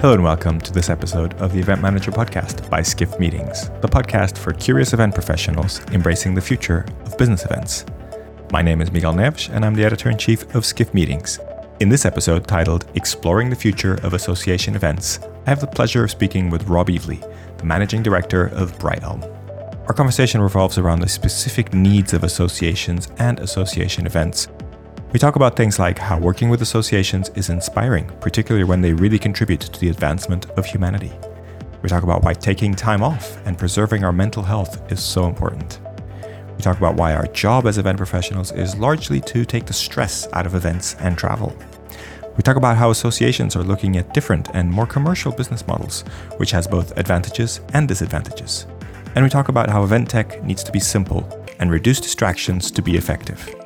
[0.00, 3.88] Hello and welcome to this episode of the Event Manager Podcast by Skift Meetings, the
[3.88, 7.84] podcast for curious event professionals embracing the future of business events.
[8.50, 11.38] My name is Miguel Neves, and I'm the editor in chief of Skift Meetings.
[11.80, 16.10] In this episode, titled Exploring the Future of Association Events, I have the pleasure of
[16.10, 17.20] speaking with Rob Evely,
[17.58, 19.22] the managing director of Brighthelm.
[19.86, 24.48] Our conversation revolves around the specific needs of associations and association events
[25.12, 29.18] we talk about things like how working with associations is inspiring, particularly when they really
[29.18, 31.10] contribute to the advancement of humanity.
[31.82, 35.80] We talk about why taking time off and preserving our mental health is so important.
[36.56, 40.28] We talk about why our job as event professionals is largely to take the stress
[40.32, 41.56] out of events and travel.
[42.36, 46.02] We talk about how associations are looking at different and more commercial business models,
[46.36, 48.66] which has both advantages and disadvantages.
[49.16, 52.80] And we talk about how event tech needs to be simple and reduce distractions to
[52.80, 53.59] be effective.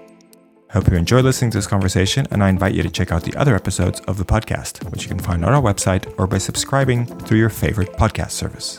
[0.74, 3.36] Hope you enjoy listening to this conversation, and I invite you to check out the
[3.36, 7.06] other episodes of the podcast, which you can find on our website or by subscribing
[7.06, 8.76] through your favorite podcast service.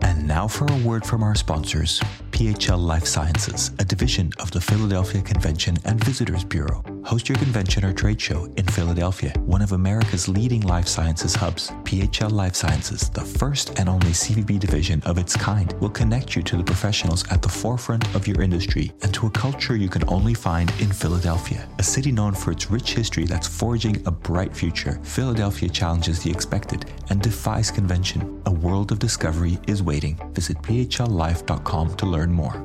[0.00, 2.02] And now for a word from our sponsors
[2.42, 6.82] PHL Life Sciences, a division of the Philadelphia Convention and Visitors Bureau.
[7.04, 11.70] Host your convention or trade show in Philadelphia, one of America's leading life sciences hubs.
[11.84, 16.42] PHL Life Sciences, the first and only CVB division of its kind, will connect you
[16.42, 20.02] to the professionals at the forefront of your industry and to a culture you can
[20.08, 21.68] only find in Philadelphia.
[21.78, 26.30] A city known for its rich history that's forging a bright future, Philadelphia challenges the
[26.30, 28.42] expected and defies convention.
[28.46, 30.16] A world of discovery is waiting.
[30.34, 32.64] Visit phlife.com to learn more.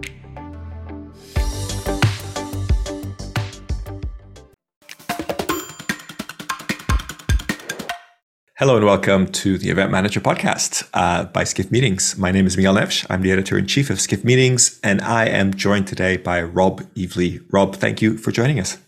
[8.59, 12.17] Hello and welcome to the Event Manager Podcast uh, by Skift Meetings.
[12.17, 13.05] My name is Miguel Neves.
[13.07, 16.81] I'm the editor in chief of Skift Meetings, and I am joined today by Rob
[16.95, 17.45] Evely.
[17.51, 18.79] Rob, thank you for joining us.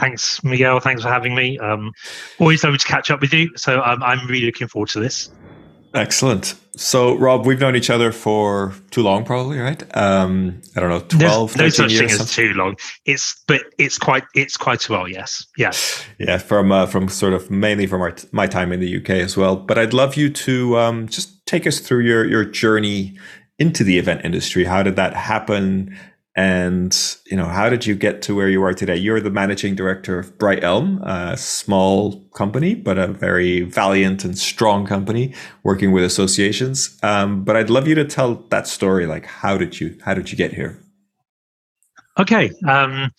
[0.00, 0.80] Thanks, Miguel.
[0.80, 1.58] Thanks for having me.
[1.58, 1.92] Um,
[2.38, 3.50] always lovely to catch up with you.
[3.56, 5.30] So um, I'm really looking forward to this.
[5.94, 6.54] Excellent.
[6.76, 9.82] So, Rob, we've known each other for too long, probably, right?
[9.96, 12.76] Um, I don't know, 12, There's no such years, thing as too long.
[13.04, 15.08] It's, but it's quite, it's quite well.
[15.08, 15.72] Yes, yeah,
[16.18, 16.38] yeah.
[16.38, 19.56] From uh, from sort of mainly from our, my time in the UK as well.
[19.56, 23.18] But I'd love you to um, just take us through your your journey
[23.58, 24.64] into the event industry.
[24.64, 25.98] How did that happen?
[26.38, 28.94] And you know, how did you get to where you are today?
[28.94, 34.86] You're the managing director of Brighthelm, a small company, but a very valiant and strong
[34.86, 35.34] company
[35.64, 36.96] working with associations.
[37.02, 39.04] Um, but I'd love you to tell that story.
[39.04, 40.80] Like, how did you how did you get here?
[42.20, 42.52] Okay.
[42.68, 43.10] Um,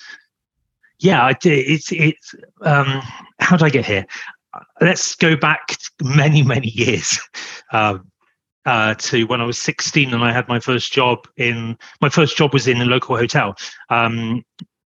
[1.00, 1.34] yeah.
[1.44, 2.36] It's it's.
[2.62, 3.02] Um,
[3.40, 4.06] how did I get here?
[4.80, 7.20] Let's go back many many years.
[7.72, 8.09] Um,
[8.70, 12.38] uh, to when I was 16 and I had my first job in my first
[12.38, 13.56] job was in a local hotel.
[13.90, 14.44] Um,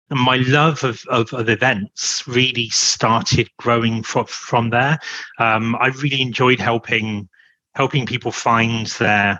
[0.10, 4.98] my love of, of, of, events really started growing from, from there.
[5.38, 7.30] Um, I really enjoyed helping
[7.76, 9.40] helping people find their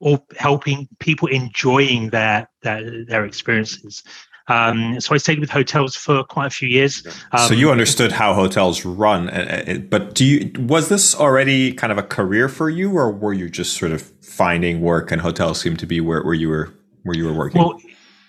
[0.00, 4.02] or helping people enjoying their their, their experiences.
[4.48, 7.06] Um, so I stayed with hotels for quite a few years.
[7.32, 11.72] Um, so you understood how hotels run, uh, uh, but do you was this already
[11.72, 15.20] kind of a career for you, or were you just sort of finding work and
[15.20, 17.60] hotels seemed to be where, where you were where you were working?
[17.60, 17.78] Well,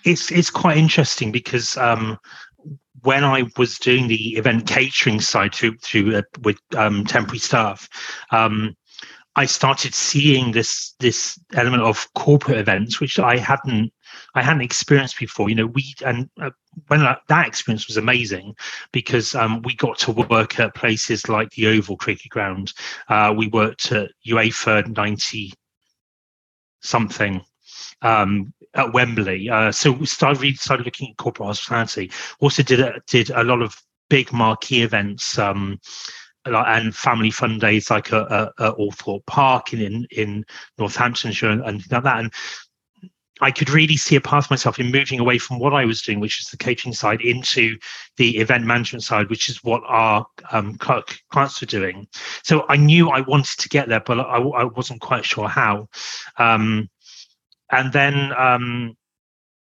[0.04, 2.18] it's it's quite interesting because um,
[3.02, 7.88] when I was doing the event catering side through through uh, with um, temporary staff,
[8.32, 8.74] um,
[9.36, 13.92] I started seeing this this element of corporate events, which I hadn't
[14.34, 15.48] I hadn't experienced before.
[15.48, 16.50] You know, we and uh,
[16.88, 18.54] when I, that experience was amazing
[18.92, 22.72] because um, we got to work at places like the Oval Cricket Ground.
[23.08, 25.52] Uh, we worked at UEFA ninety
[26.80, 27.42] something
[28.02, 29.50] um, at Wembley.
[29.50, 32.10] Uh, so we started really started looking at corporate hospitality.
[32.40, 33.74] Also did a, did a lot of
[34.08, 35.38] big marquee events.
[35.38, 35.80] Um,
[36.44, 38.74] and family fun days like at, at,
[39.26, 40.44] Park in, in, in
[40.78, 42.20] Northamptonshire and, and like that.
[42.20, 42.32] And
[43.40, 46.20] I could really see a path myself in moving away from what I was doing,
[46.20, 47.78] which is the catering side, into
[48.16, 52.06] the event management side, which is what our um, clients were doing.
[52.42, 55.88] So I knew I wanted to get there, but I, I wasn't quite sure how.
[56.36, 56.88] Um,
[57.70, 58.96] and then um,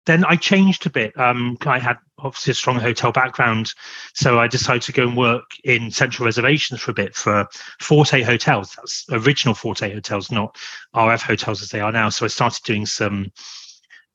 [0.05, 1.17] then I changed a bit.
[1.19, 3.73] Um, I had obviously a strong hotel background,
[4.13, 7.47] so I decided to go and work in central reservations for a bit for
[7.81, 8.75] Forte Hotels.
[8.75, 10.57] That's original Forte Hotels, not
[10.95, 12.09] RF hotels as they are now.
[12.09, 13.31] So I started doing some.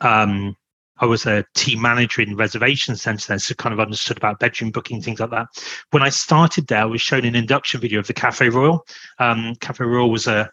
[0.01, 0.57] Um,
[1.01, 4.71] I was a team manager in reservation centre then, so kind of understood about bedroom
[4.71, 5.47] booking, things like that.
[5.93, 8.87] When I started there, I was shown an induction video of the Cafe Royal.
[9.19, 10.51] Um, Cafe Royal was a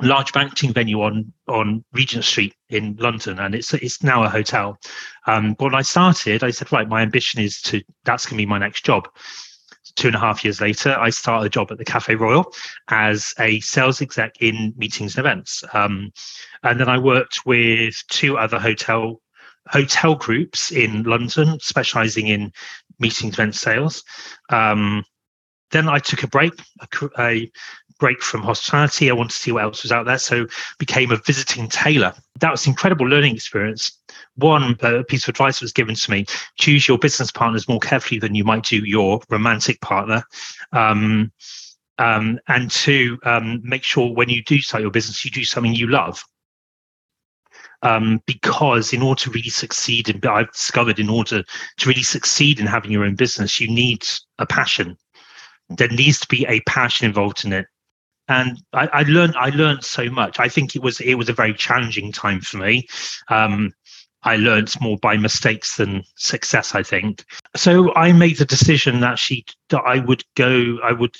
[0.00, 4.78] large banqueting venue on on Regent Street in London, and it's it's now a hotel.
[5.26, 8.42] Um, but when I started, I said, right, my ambition is to that's going to
[8.42, 9.08] be my next job.
[9.96, 12.52] Two and a half years later, I started a job at the Cafe Royal
[12.88, 16.12] as a sales exec in meetings and events, um,
[16.62, 19.20] and then I worked with two other hotel
[19.68, 22.52] hotel groups in London, specialising in
[22.98, 24.04] meetings, and event sales.
[24.50, 25.04] Um,
[25.70, 27.50] then I took a break, a, a,
[27.98, 29.10] break from hospitality.
[29.10, 30.46] I wanted to see what else was out there, so
[30.78, 32.14] became a visiting tailor.
[32.40, 33.98] That was an incredible learning experience.
[34.36, 36.26] One uh, piece of advice was given to me:
[36.58, 40.24] choose your business partners more carefully than you might do your romantic partner.
[40.72, 41.32] Um,
[41.98, 45.74] um, and two, um, make sure when you do start your business, you do something
[45.74, 46.22] you love.
[47.82, 52.58] Um, because in order to really succeed, and I've discovered in order to really succeed
[52.58, 54.04] in having your own business, you need
[54.38, 54.96] a passion.
[55.68, 57.66] There needs to be a passion involved in it
[58.28, 60.38] and I, I, learned I learned so much.
[60.38, 62.86] I think it was it was a very challenging time for me.
[63.28, 63.72] Um,
[64.22, 66.74] I learned more by mistakes than success.
[66.74, 67.24] I think
[67.56, 67.94] so.
[67.94, 70.78] I made the decision that she that I would go.
[70.82, 71.16] I would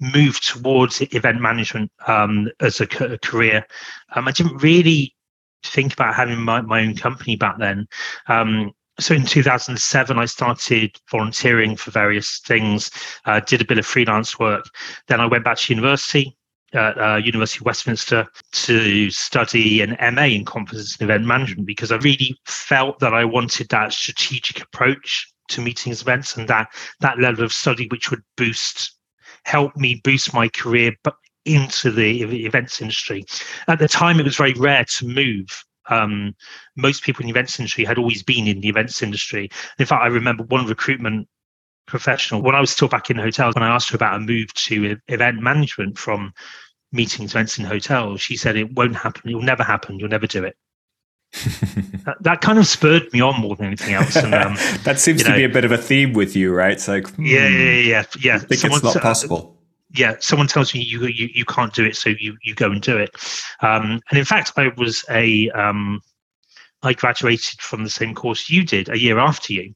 [0.00, 3.66] move towards event management um, as a, a career.
[4.14, 5.14] Um, I didn't really
[5.62, 7.86] think about having my, my own company back then.
[8.28, 12.90] Um, so in 2007 i started volunteering for various things
[13.24, 14.66] uh, did a bit of freelance work
[15.08, 16.36] then i went back to university
[16.72, 21.92] at uh, University of Westminster to study an MA in conference and event management because
[21.92, 26.68] I really felt that I wanted that strategic approach to meetings events and that
[27.00, 28.92] that level of study which would boost
[29.44, 31.14] help me boost my career but
[31.44, 33.24] into the events industry.
[33.66, 35.64] At the time, it was very rare to move.
[35.88, 36.34] Um,
[36.76, 39.48] most people in the events industry had always been in the events industry.
[39.78, 41.26] In fact, I remember one recruitment
[41.90, 43.54] professional when I was still back in hotels.
[43.54, 46.32] When I asked her about a move to event management from
[46.92, 49.30] meetings, events, in hotels, she said it won't happen.
[49.30, 49.98] It will never happen.
[49.98, 50.56] You'll never do it.
[52.04, 54.16] that, that, kind of spurred me on more than anything else.
[54.16, 54.54] And, um,
[54.84, 56.72] that seems to know, be a bit of a theme with you, right?
[56.72, 58.34] It's like, hmm, yeah, yeah, yeah, yeah.
[58.36, 59.54] I think it's not possible.
[59.54, 59.56] Uh,
[59.92, 62.80] yeah, someone tells me you, you you can't do it, so you you go and
[62.80, 63.10] do it.
[63.60, 66.00] Um, and in fact, I was a um,
[66.82, 69.74] I graduated from the same course you did a year after you.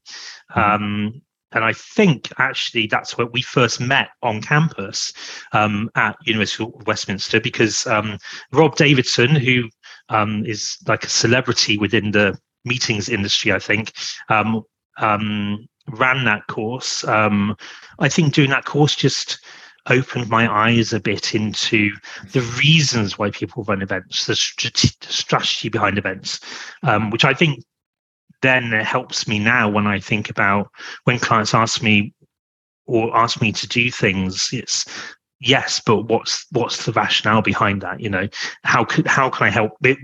[0.51, 0.59] Mm-hmm.
[0.59, 1.21] Um,
[1.51, 5.13] and I think actually that's where we first met on campus
[5.53, 8.17] um, at University of Westminster because um,
[8.51, 9.69] Rob Davidson, who
[10.09, 13.93] um, is like a celebrity within the meetings industry, I think,
[14.29, 14.63] um,
[14.97, 17.03] um, ran that course.
[17.05, 17.55] Um,
[17.99, 19.39] I think doing that course just
[19.87, 21.91] opened my eyes a bit into
[22.31, 26.39] the reasons why people run events, the strategy behind events,
[27.11, 27.63] which I think
[28.45, 30.69] then it helps me now when I think about
[31.05, 32.13] when clients ask me
[32.85, 34.49] or ask me to do things.
[34.53, 34.85] It's
[35.39, 37.99] yes, but what's what's the rationale behind that?
[37.99, 38.27] You know,
[38.63, 39.97] how could how can I help it?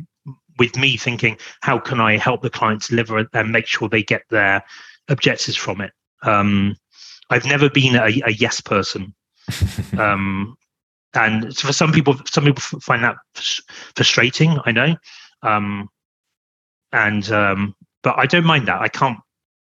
[0.60, 4.24] With me thinking, how can I help the client deliver and make sure they get
[4.30, 4.64] their
[5.08, 5.92] objectives from it?
[6.24, 6.76] Um,
[7.32, 9.16] I've never been a, a yes person.
[9.98, 10.56] um,
[11.14, 13.16] and for some people, some people find that
[13.96, 14.60] frustrating.
[14.66, 14.96] I know,
[15.42, 15.90] um,
[16.92, 18.82] and um, but I don't mind that.
[18.82, 19.20] I can't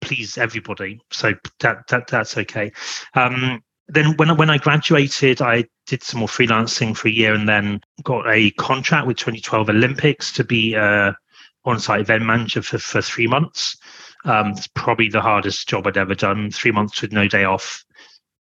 [0.00, 2.72] please everybody, so that that that's okay.
[3.14, 7.48] Um, then when when I graduated, I did some more freelancing for a year, and
[7.48, 11.16] then got a contract with 2012 Olympics to be a
[11.64, 13.76] on-site event manager for for three months.
[14.24, 16.50] Um, it's probably the hardest job I'd ever done.
[16.50, 17.84] Three months with no day off,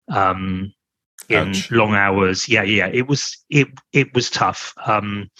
[0.08, 0.72] um,
[1.28, 1.70] in Ouch.
[1.70, 2.48] long hours.
[2.48, 4.74] Yeah, yeah, it was it it was tough.
[4.86, 5.30] Um,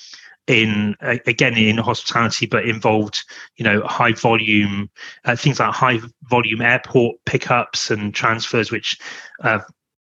[0.46, 3.24] in again in hospitality, but involved
[3.56, 4.90] you know high volume
[5.24, 8.98] uh, things like high volume airport pickups and transfers, which
[9.42, 9.60] uh,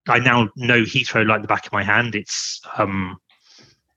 [0.09, 2.15] I now know Heathrow like the back of my hand.
[2.15, 3.19] It's um,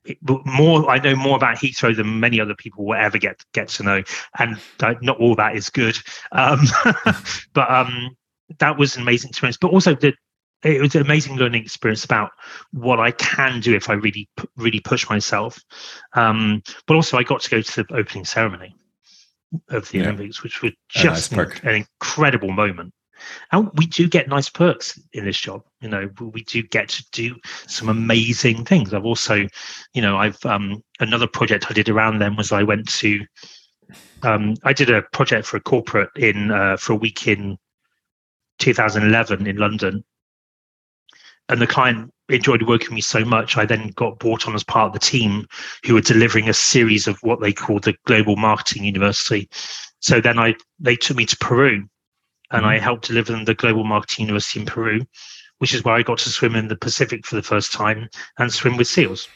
[0.04, 3.68] it, more I know more about Heathrow than many other people will ever get get
[3.68, 4.02] to know,
[4.38, 5.96] and uh, not all that is good.
[6.32, 6.60] Um,
[7.52, 8.16] but um,
[8.58, 9.56] that was an amazing experience.
[9.56, 10.14] But also the
[10.64, 12.30] it was an amazing learning experience about
[12.72, 15.58] what I can do if I really, really push myself.
[16.14, 18.74] Um, but also, I got to go to the opening ceremony
[19.70, 20.04] of the yeah.
[20.04, 22.92] Olympics, which was just nice an, an, incredible moment.
[23.52, 25.62] And we do get nice perks in this job.
[25.80, 28.94] You know, we do get to do some amazing things.
[28.94, 29.46] I've also,
[29.94, 33.20] you know, I've um, another project I did around them was I went to,
[34.22, 37.58] um, I did a project for a corporate in uh, for a week in
[38.58, 40.04] 2011 in London
[41.52, 44.64] and the client enjoyed working with me so much, I then got brought on as
[44.64, 45.46] part of the team
[45.84, 49.50] who were delivering a series of what they called the Global Marketing University.
[50.00, 51.86] So then I they took me to Peru,
[52.50, 52.68] and mm.
[52.68, 55.00] I helped deliver them the Global Marketing University in Peru,
[55.58, 58.50] which is where I got to swim in the Pacific for the first time and
[58.50, 59.28] swim with seals.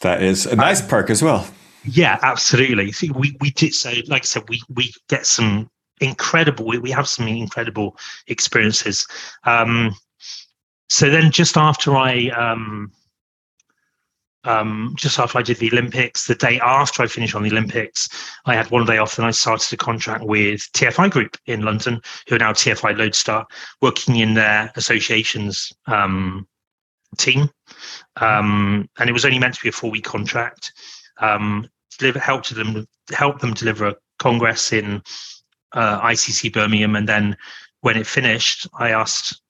[0.00, 1.48] That is a nice perk as well.
[1.84, 2.92] Yeah, absolutely.
[2.92, 3.92] See, we we did so.
[4.08, 5.70] Like I said, we we get some
[6.02, 6.66] incredible.
[6.66, 9.06] We, we have some incredible experiences.
[9.44, 9.96] Um,
[10.88, 12.92] so then, just after I um,
[14.46, 18.08] um, just after I did the Olympics, the day after I finished on the Olympics,
[18.44, 22.00] I had one day off and I started a contract with TFI Group in London,
[22.28, 23.46] who are now TFI Lodestar,
[23.82, 26.46] working in their associations um,
[27.18, 27.50] team.
[28.20, 30.72] Um, and it was only meant to be a four week contract.
[31.18, 35.02] Um, deliver, help them help them deliver a congress in
[35.72, 37.36] uh, ICC Birmingham, and then
[37.80, 39.40] when it finished, I asked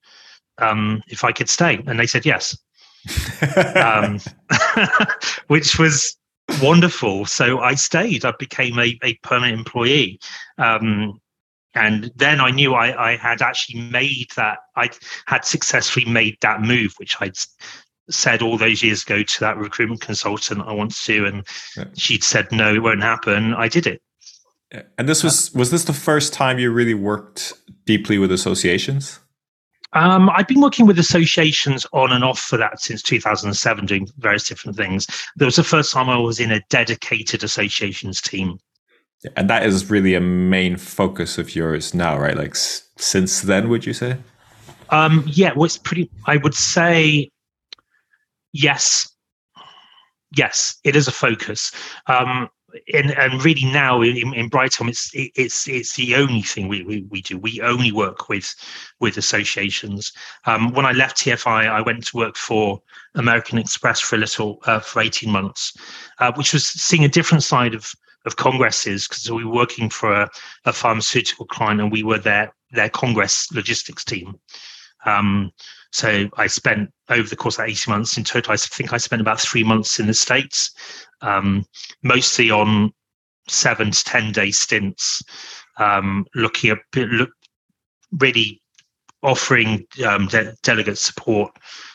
[0.58, 2.56] um, if I could stay, and they said yes
[3.76, 4.20] um,
[5.48, 6.16] which was
[6.60, 7.26] wonderful.
[7.26, 8.24] So I stayed.
[8.24, 10.20] I became a, a permanent employee.
[10.58, 11.20] Um,
[11.74, 14.90] and then I knew I, I had actually made that, I
[15.26, 17.36] had successfully made that move, which I'd
[18.08, 21.46] said all those years ago to that recruitment consultant I want to, and
[21.76, 21.84] yeah.
[21.96, 23.52] she'd said, no, it won't happen.
[23.52, 24.00] I did it.
[24.96, 27.52] And this was, was this the first time you really worked
[27.84, 29.20] deeply with associations?
[29.96, 34.46] Um, I've been working with associations on and off for that since 2007, doing various
[34.46, 35.06] different things.
[35.36, 38.58] That was the first time I was in a dedicated associations team.
[39.36, 42.36] And that is really a main focus of yours now, right?
[42.36, 44.18] Like since then, would you say?
[44.90, 47.30] Um, yeah, well, it's pretty, I would say
[48.52, 49.10] yes.
[50.36, 51.72] Yes, it is a focus.
[52.06, 52.50] Um,
[52.92, 57.02] and, and really now in, in Brighthelm, it's it's it's the only thing we, we,
[57.10, 57.38] we do.
[57.38, 58.54] We only work with
[59.00, 60.12] with associations.
[60.44, 62.80] Um, when I left TFI, I went to work for
[63.14, 65.76] American Express for a little uh, for eighteen months,
[66.18, 67.92] uh, which was seeing a different side of
[68.26, 70.28] of congresses because we were working for a,
[70.64, 74.34] a, pharmaceutical client and we were their their congress logistics team.
[75.06, 75.52] Um,
[75.92, 79.22] so I spent over the course of 18 months in total, I think I spent
[79.22, 80.74] about three months in the States,
[81.22, 81.64] um,
[82.02, 82.92] mostly on
[83.48, 85.22] seven to 10 day stints,
[85.78, 87.30] um, looking at look,
[88.12, 88.60] really
[89.22, 91.50] offering um, de- delegate support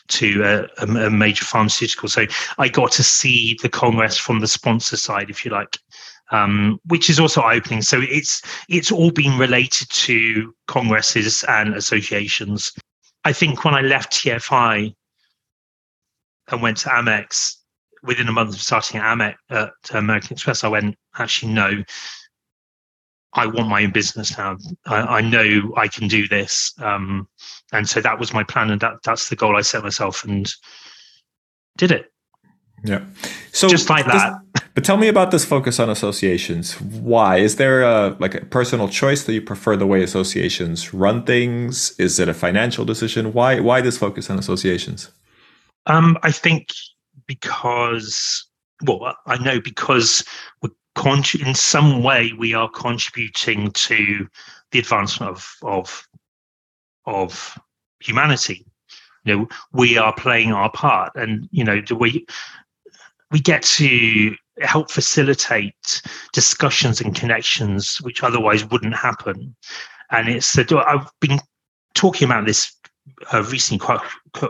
[0.08, 2.08] to a, a, major pharmaceutical.
[2.08, 2.26] So
[2.58, 5.78] I got to see the Congress from the sponsor side, if you like.
[6.30, 7.82] Um, which is also opening.
[7.82, 12.72] So it's it's all been related to congresses and associations.
[13.24, 14.94] I think when I left TFI
[16.48, 17.56] and went to Amex,
[18.02, 21.84] within a month of starting at Amex at American Express, I went, actually, no,
[23.34, 24.58] I want my own business now.
[24.86, 26.74] I, I know I can do this.
[26.80, 27.28] Um,
[27.72, 28.70] and so that was my plan.
[28.70, 30.52] And that, that's the goal I set myself and
[31.78, 32.12] did it.
[32.84, 33.04] Yeah.
[33.52, 34.34] So just like that.
[34.74, 36.80] But tell me about this focus on associations.
[36.80, 41.24] Why is there a like a personal choice that you prefer the way associations run
[41.24, 41.94] things?
[41.98, 43.34] Is it a financial decision?
[43.34, 45.10] Why why this focus on associations?
[45.86, 46.72] Um, I think
[47.26, 48.46] because
[48.84, 50.24] well, I know because
[50.62, 54.26] we're con- in some way we are contributing to
[54.70, 56.08] the advancement of of
[57.04, 57.58] of
[58.00, 58.64] humanity.
[59.24, 62.26] You know, we are playing our part, and you know, do we
[63.30, 69.54] we get to help facilitate discussions and connections which otherwise wouldn't happen.
[70.10, 71.38] And it's the I've been
[71.94, 72.74] talking about this
[73.32, 74.00] uh, recently quite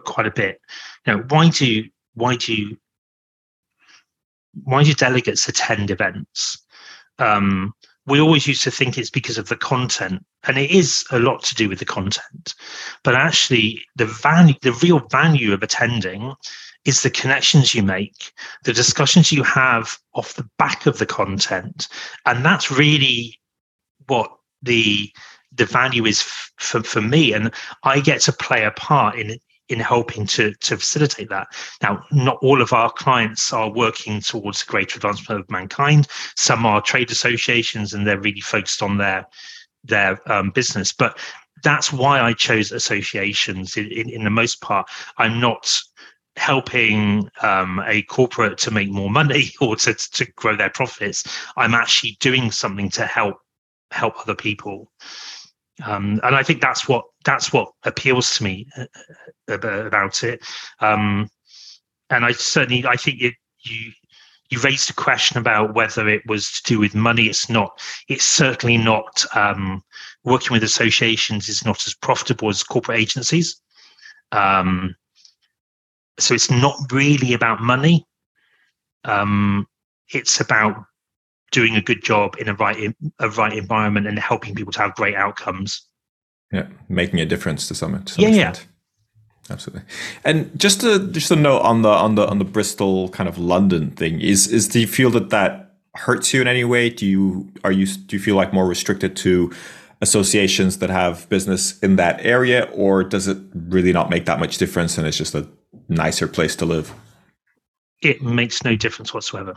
[0.05, 0.61] quite a bit.
[1.07, 2.77] You know, why do why do
[4.65, 6.59] why do delegates attend events?
[7.19, 7.75] Um,
[8.07, 11.43] we always used to think it's because of the content, and it is a lot
[11.45, 12.55] to do with the content.
[13.05, 16.35] But actually, the value, the real value of attending
[16.85, 18.33] is the connections you make,
[18.65, 21.89] the discussions you have off the back of the content.
[22.27, 23.39] And that's really
[24.07, 24.31] what
[24.63, 25.11] the
[25.55, 27.35] the value is f- for, for me.
[27.35, 31.47] And I get to play a part in in helping to, to facilitate that.
[31.83, 36.09] Now, not all of our clients are working towards greater advancement of mankind.
[36.37, 39.27] Some are trade associations and they're really focused on their
[39.85, 40.93] their um, business.
[40.93, 41.19] But
[41.63, 44.89] that's why I chose associations in, in, in the most part.
[45.19, 45.81] I'm not
[46.37, 51.25] helping um, a corporate to make more money or to, to grow their profits
[51.57, 53.37] i'm actually doing something to help
[53.93, 54.91] help other people.
[55.85, 58.87] Um, and i think that's what that's what appeals to me uh,
[59.49, 60.43] uh, about it.
[60.81, 61.29] Um,
[62.11, 63.93] and i certainly i think it, you
[64.51, 67.25] you raised a question about whether it was to do with money.
[67.25, 69.83] It's not it's certainly not um,
[70.25, 73.59] working with associations is not as profitable as corporate agencies.
[74.31, 74.95] Um,
[76.19, 78.07] so it's not really about money.
[79.05, 79.67] Um,
[80.13, 80.85] it's about
[81.51, 84.95] doing a good job in a right a right environment and helping people to have
[84.95, 85.87] great outcomes.
[86.53, 88.67] Yeah, making a difference to some, to some yeah, extent.
[89.51, 89.83] Absolutely.
[90.25, 93.39] And just a just a note on the on the on the Bristol kind of
[93.39, 96.91] London thing is is do you feel that that hurts you in any way?
[96.91, 99.53] Do you are you do you feel like more restricted to
[100.01, 104.59] associations that have business in that area, or does it really not make that much
[104.59, 105.49] difference and it's just a
[105.93, 106.93] nicer place to live?
[108.03, 109.55] It makes no difference whatsoever.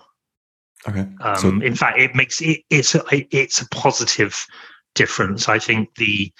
[0.87, 1.07] Okay.
[1.21, 3.03] Um, so, in fact, it makes it, it's a,
[3.35, 4.45] it's a positive
[4.93, 5.49] difference.
[5.49, 6.31] I think the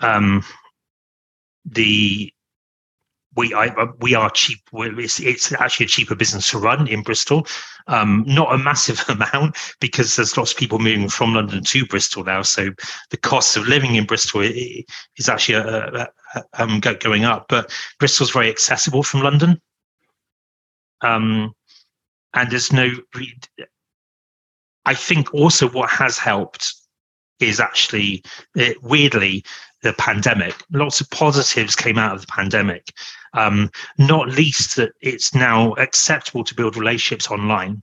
[0.00, 0.44] um,
[1.64, 2.32] the
[3.38, 4.58] we I, we are cheap.
[4.72, 7.46] It's, it's actually a cheaper business to run in Bristol.
[7.86, 12.24] Um, not a massive amount because there's lots of people moving from London to Bristol
[12.24, 12.42] now.
[12.42, 12.70] So
[13.10, 17.46] the cost of living in Bristol is actually a, a, a, um, going up.
[17.48, 19.60] But Bristol's very accessible from London.
[21.02, 21.52] Um,
[22.34, 22.90] and there's no.
[24.84, 26.74] I think also what has helped
[27.38, 28.24] is actually
[28.58, 29.44] uh, weirdly
[29.82, 30.54] the pandemic.
[30.72, 32.92] Lots of positives came out of the pandemic,
[33.34, 37.82] um, not least that it's now acceptable to build relationships online.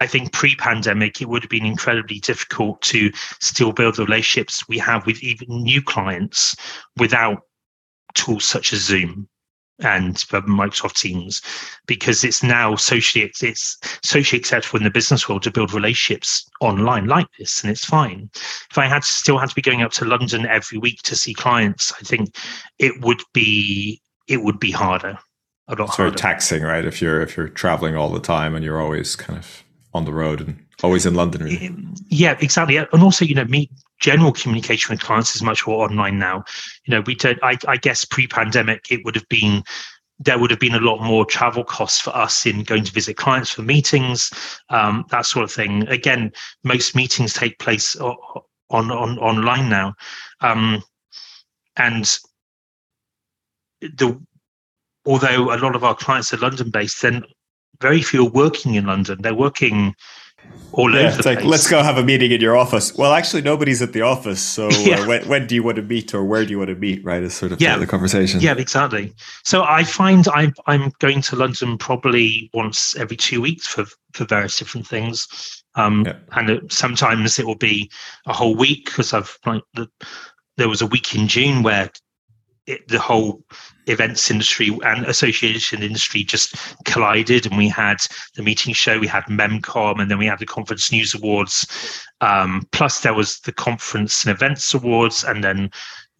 [0.00, 4.66] I think pre pandemic, it would have been incredibly difficult to still build the relationships
[4.66, 6.56] we have with even new clients
[6.96, 7.42] without
[8.14, 9.28] tools such as Zoom
[9.80, 11.42] and for Microsoft Teams
[11.86, 16.48] because it's now socially it's, it's socially acceptable in the business world to build relationships
[16.60, 18.30] online like this, and it's fine.
[18.34, 21.16] If I had to still had to be going up to London every week to
[21.16, 22.36] see clients, I think
[22.78, 25.18] it would be it would be harder.
[25.68, 26.84] A lot sort of taxing, right?
[26.84, 30.12] If you're if you're traveling all the time and you're always kind of on the
[30.12, 31.44] road and always in London.
[31.44, 31.76] Really.
[32.08, 32.76] Yeah, exactly.
[32.76, 33.70] And also, you know, me
[34.00, 36.44] general communication with clients is much more online now.
[36.86, 37.38] You know, we did.
[37.42, 39.62] I, I guess pre-pandemic, it would have been
[40.22, 43.16] there would have been a lot more travel costs for us in going to visit
[43.16, 44.30] clients for meetings,
[44.68, 45.88] um, that sort of thing.
[45.88, 46.30] Again,
[46.62, 48.16] most meetings take place on
[48.70, 49.94] on online now,
[50.40, 50.82] um,
[51.76, 52.18] and
[53.80, 54.20] the
[55.06, 57.24] although a lot of our clients are London based, then
[57.80, 59.22] very few are working in London.
[59.22, 59.94] They're working
[60.72, 61.50] all yeah, it's like, place.
[61.50, 62.94] let's go have a meeting in your office.
[62.96, 64.40] Well, actually, nobody's at the office.
[64.40, 65.00] So uh, yeah.
[65.00, 67.04] uh, when, when, do you want to meet or where do you want to meet?
[67.04, 67.22] Right.
[67.22, 67.76] Is sort of yeah.
[67.76, 68.40] the, conversation.
[68.40, 69.12] Yeah, exactly.
[69.44, 74.24] So I find I'm, I'm going to London probably once every two weeks for, for
[74.24, 75.62] various different things.
[75.74, 76.14] Um, yeah.
[76.32, 77.90] And it, sometimes it will be
[78.26, 79.88] a whole week because I've like the,
[80.56, 81.90] there was a week in June where
[82.70, 83.42] it, the whole
[83.86, 86.54] events industry and association industry just
[86.84, 87.96] collided and we had
[88.36, 91.66] the meeting show we had memcom and then we had the conference news awards.
[92.20, 95.70] Um, plus there was the conference and events awards and then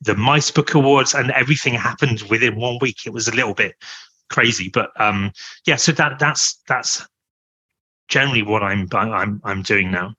[0.00, 3.06] the mice book awards and everything happened within one week.
[3.06, 3.74] It was a little bit
[4.30, 5.32] crazy but um,
[5.66, 7.06] yeah so that that's that's
[8.08, 10.14] generally what i'm i'm i'm doing now.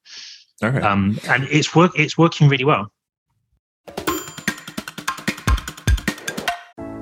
[0.80, 2.92] Um, and it's work it's working really well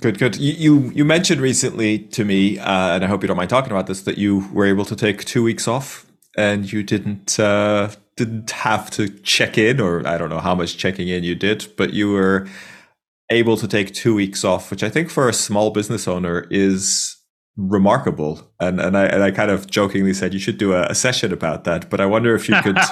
[0.00, 0.36] Good, good.
[0.36, 3.70] You, you, you mentioned recently to me, uh, and I hope you don't mind talking
[3.70, 7.90] about this, that you were able to take two weeks off, and you didn't uh,
[8.16, 11.68] didn't have to check in, or I don't know how much checking in you did,
[11.76, 12.48] but you were
[13.30, 17.16] able to take two weeks off, which I think for a small business owner is
[17.56, 18.52] remarkable.
[18.58, 21.32] And and I and I kind of jokingly said you should do a, a session
[21.32, 22.78] about that, but I wonder if you could.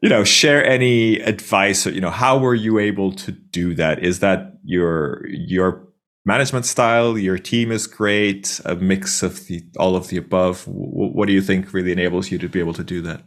[0.00, 3.98] you know share any advice or you know how were you able to do that
[3.98, 5.87] is that your your
[6.28, 11.26] management style your team is great a mix of the all of the above what
[11.26, 13.22] do you think really enables you to be able to do that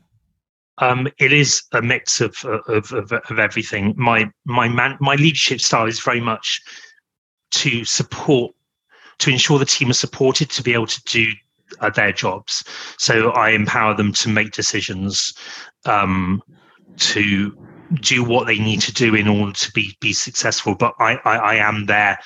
[0.82, 3.94] um, it is a mix of, of, of, of everything.
[3.96, 6.62] My my man, my leadership style is very much
[7.52, 8.56] to support,
[9.20, 11.32] to ensure the team is supported to be able to do
[11.82, 12.64] uh, their jobs.
[12.98, 15.34] So I empower them to make decisions,
[15.86, 16.42] um,
[16.98, 17.56] to
[17.96, 20.74] do what they need to do in order to be be successful.
[20.74, 22.18] But I I, I am there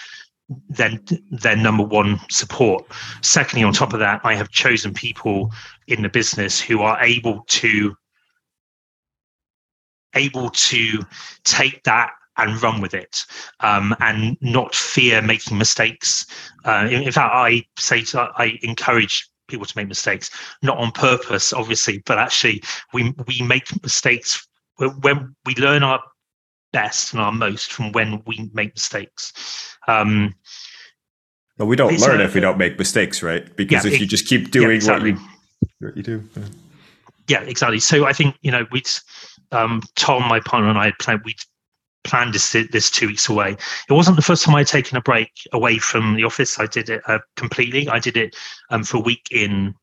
[0.70, 2.86] then their number one support.
[3.22, 5.52] Secondly, on top of that, I have chosen people
[5.88, 7.96] in the business who are able to
[10.14, 11.04] able to
[11.44, 13.26] take that and run with it
[13.62, 16.26] um, and not fear making mistakes.
[16.64, 20.30] Uh, in, in, fact, I say to, I encourage people to make mistakes,
[20.62, 26.02] not on purpose, obviously, but actually we we make mistakes when we learn our
[26.76, 29.32] best and our most from when we make mistakes.
[29.88, 30.36] Um,
[31.58, 33.56] but we don't learn if we don't make mistakes, right?
[33.56, 35.14] Because yeah, if it, you just keep doing yeah, exactly.
[35.14, 35.22] what,
[35.80, 36.30] you, what you do.
[36.36, 36.44] Yeah.
[37.30, 37.42] yeah.
[37.44, 37.80] exactly.
[37.80, 38.90] So I think, you know, we'd,
[39.54, 41.40] um, Tom, my partner, and I had planned, we'd
[42.04, 43.56] planned this, this two weeks away.
[43.90, 46.60] It wasn't the first time I'd taken a break away from the office.
[46.60, 47.88] I did it uh, completely.
[47.88, 48.36] I did it
[48.70, 49.74] um, for a week in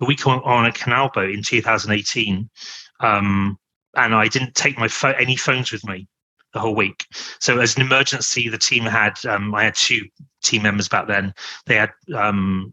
[0.00, 2.48] a week on, on a canal boat in 2018.
[3.00, 3.58] Um,
[3.96, 6.06] and I didn't take my any phones with me
[6.56, 7.06] the whole week.
[7.38, 10.02] So as an emergency, the team had um, I had two
[10.42, 11.34] team members back then.
[11.66, 12.72] They had um,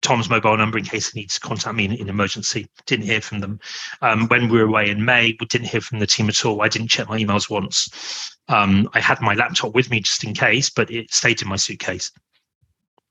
[0.00, 2.68] Tom's mobile number in case they need to contact me in, in emergency.
[2.86, 3.60] Didn't hear from them.
[4.00, 6.62] Um, when we were away in May, we didn't hear from the team at all.
[6.62, 8.34] I didn't check my emails once.
[8.48, 11.56] Um, I had my laptop with me just in case, but it stayed in my
[11.56, 12.10] suitcase.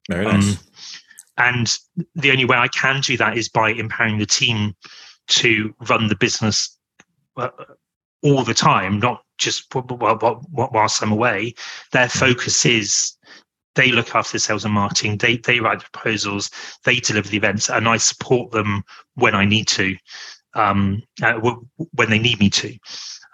[0.10, 0.52] Very nice.
[0.52, 0.60] Um,
[1.38, 1.78] and
[2.16, 4.76] the only way I can do that is by empowering the team
[5.28, 6.78] to run the business
[7.38, 7.50] uh,
[8.26, 11.54] all the time, not just whilst I'm away.
[11.92, 13.16] Their focus is
[13.76, 15.18] they look after the sales and marketing.
[15.18, 16.50] They they write the proposals.
[16.84, 18.84] They deliver the events, and I support them
[19.14, 19.96] when I need to,
[20.56, 21.40] um, uh,
[21.94, 22.76] when they need me to.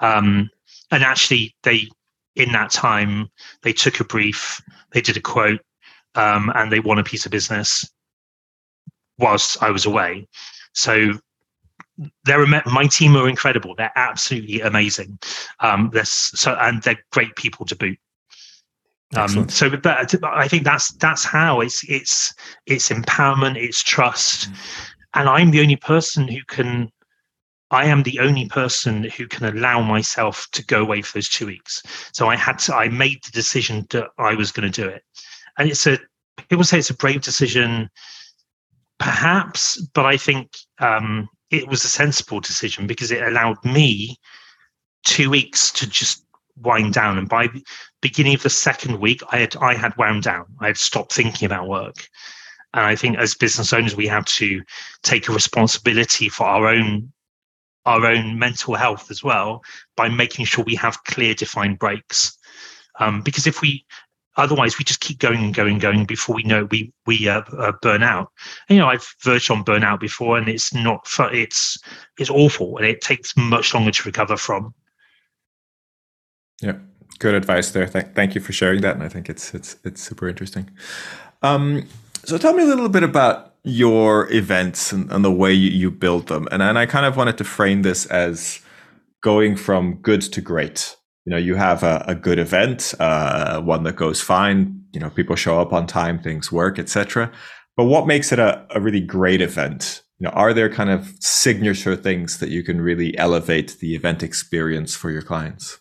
[0.02, 0.50] Um,
[0.92, 1.88] and actually, they
[2.36, 3.30] in that time
[3.62, 5.62] they took a brief, they did a quote,
[6.16, 7.90] um, and they won a piece of business
[9.18, 10.28] whilst I was away.
[10.74, 11.14] So
[12.26, 13.76] they're my team are incredible.
[13.76, 15.20] They're absolutely amazing.
[15.60, 18.00] Um, so and they're great people to boot.
[19.16, 22.34] Um, so that, I think that's that's how it's it's
[22.66, 24.56] it's empowerment, it's trust, mm.
[25.16, 26.92] and I'm the only person who can.
[27.72, 31.46] I am the only person who can allow myself to go away for those two
[31.46, 31.82] weeks.
[32.12, 32.76] So I had to.
[32.76, 35.04] I made the decision that I was going to do it,
[35.58, 35.98] and it's a.
[36.50, 37.90] People say it's a brave decision,
[38.98, 44.18] perhaps, but I think um, it was a sensible decision because it allowed me
[45.04, 46.26] two weeks to just
[46.58, 47.18] wind down.
[47.18, 47.64] And by the
[48.02, 50.46] beginning of the second week, I had I had wound down.
[50.60, 52.08] I had stopped thinking about work.
[52.74, 54.62] And I think as business owners, we have to
[55.04, 57.12] take a responsibility for our own
[57.86, 59.62] our own mental health as well
[59.98, 62.38] by making sure we have clear defined breaks.
[63.00, 63.86] Um, because if we
[64.38, 67.42] otherwise we just keep going and going and going before we know we we uh,
[67.58, 68.32] uh, burn out
[68.70, 71.78] and, you know i've verged on burnout before and it's not it's
[72.18, 74.74] it's awful and it takes much longer to recover from
[76.62, 76.76] yeah,
[77.20, 77.88] good advice there.
[77.88, 80.70] Th- thank you for sharing that, and I think it's it's it's super interesting.
[81.42, 81.88] Um,
[82.24, 85.92] so tell me a little bit about your events and, and the way you, you
[85.92, 88.62] build them, and and I kind of wanted to frame this as
[89.22, 90.96] going from good to great.
[91.26, 94.84] You know, you have a, a good event, uh, one that goes fine.
[94.92, 97.32] You know, people show up on time, things work, etc.
[97.78, 100.02] But what makes it a, a really great event?
[100.20, 104.24] You know, are there kind of signature things that you can really elevate the event
[104.24, 105.80] experience for your clients?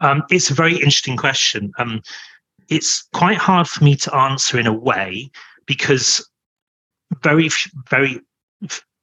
[0.00, 1.72] Um, it's a very interesting question.
[1.78, 2.02] Um,
[2.68, 5.30] it's quite hard for me to answer in a way
[5.66, 6.28] because
[7.22, 7.48] very,
[7.88, 8.20] very,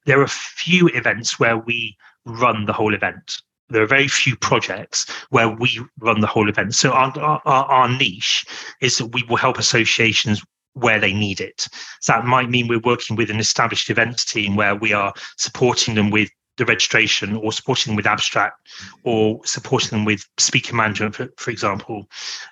[0.06, 3.42] there are few events where we run the whole event.
[3.68, 6.74] There are very few projects where we run the whole event.
[6.74, 8.46] So our, our, our niche
[8.80, 10.42] is that we will help associations
[10.74, 11.66] where they need it.
[12.00, 15.94] So that might mean we're working with an established events team where we are supporting
[15.94, 18.68] them with the registration or supporting them with abstract
[19.02, 22.06] or supporting them with speaker management, for, for example.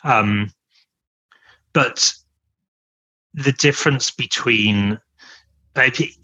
[0.05, 0.51] Um,
[1.73, 2.13] but
[3.35, 4.99] the difference between,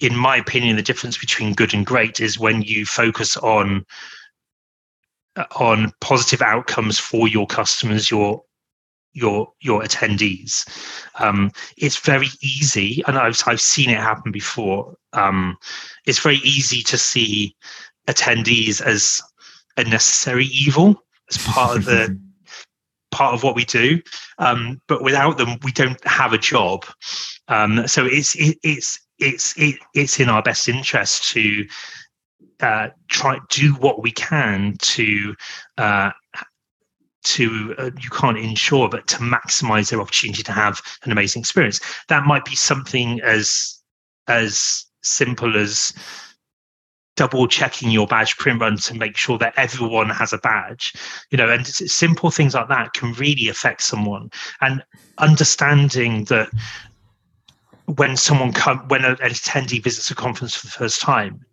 [0.01, 3.85] in my opinion, the difference between good and great is when you focus on
[5.57, 8.43] on positive outcomes for your customers, your
[9.13, 10.67] your your attendees.
[11.19, 14.95] Um, it's very easy, and I've I've seen it happen before.
[15.13, 15.57] Um,
[16.07, 17.57] it's very easy to see
[18.09, 19.21] attendees as
[19.77, 22.19] a necessary evil as part of the
[23.11, 24.01] part of what we do.
[24.39, 26.85] Um, but without them, we don't have a job.
[27.49, 31.67] Um, so it's it, it's it's it, it's in our best interest to
[32.61, 35.35] uh, try do what we can to
[35.79, 36.11] uh,
[37.23, 41.81] to uh, you can't ensure but to maximize their opportunity to have an amazing experience.
[42.09, 43.79] That might be something as
[44.29, 45.93] as simple as
[47.17, 50.95] double checking your badge print run to make sure that everyone has a badge
[51.31, 54.31] you know and simple things like that can really affect someone.
[54.61, 54.83] And
[55.19, 56.49] understanding that
[57.97, 61.45] when someone come when an attendee visits a conference for the first time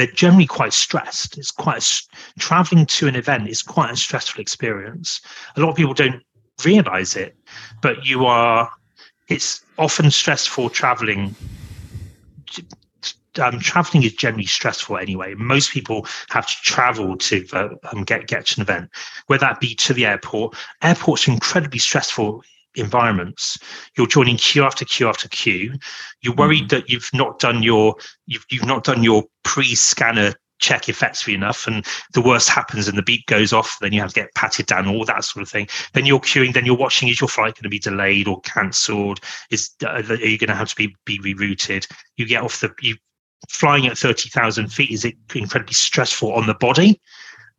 [0.00, 1.36] they're generally quite stressed.
[1.36, 5.20] It's quite a, traveling to an event is quite a stressful experience.
[5.56, 6.22] A lot of people don't
[6.64, 7.36] realize it,
[7.82, 8.70] but you are.
[9.28, 11.36] It's often stressful traveling
[13.40, 15.34] um, traveling is generally stressful anyway.
[15.34, 18.90] Most people have to travel to uh, um, get get to an event,
[19.26, 20.56] whether that be to the airport.
[20.82, 22.42] Airports are incredibly stressful
[22.74, 23.58] environments.
[23.96, 25.74] You're joining queue after queue after queue.
[26.22, 26.76] You're worried mm-hmm.
[26.76, 31.84] that you've not done your you've you've not done your pre-scanner check effectively enough and
[32.12, 34.86] the worst happens and the beep goes off then you have to get patted down
[34.86, 37.62] all that sort of thing then you're queuing then you're watching is your flight going
[37.62, 41.18] to be delayed or cancelled is uh, are you going to have to be be
[41.20, 42.94] rerouted you get off the you
[43.48, 47.00] flying at 30,000 feet is it incredibly stressful on the body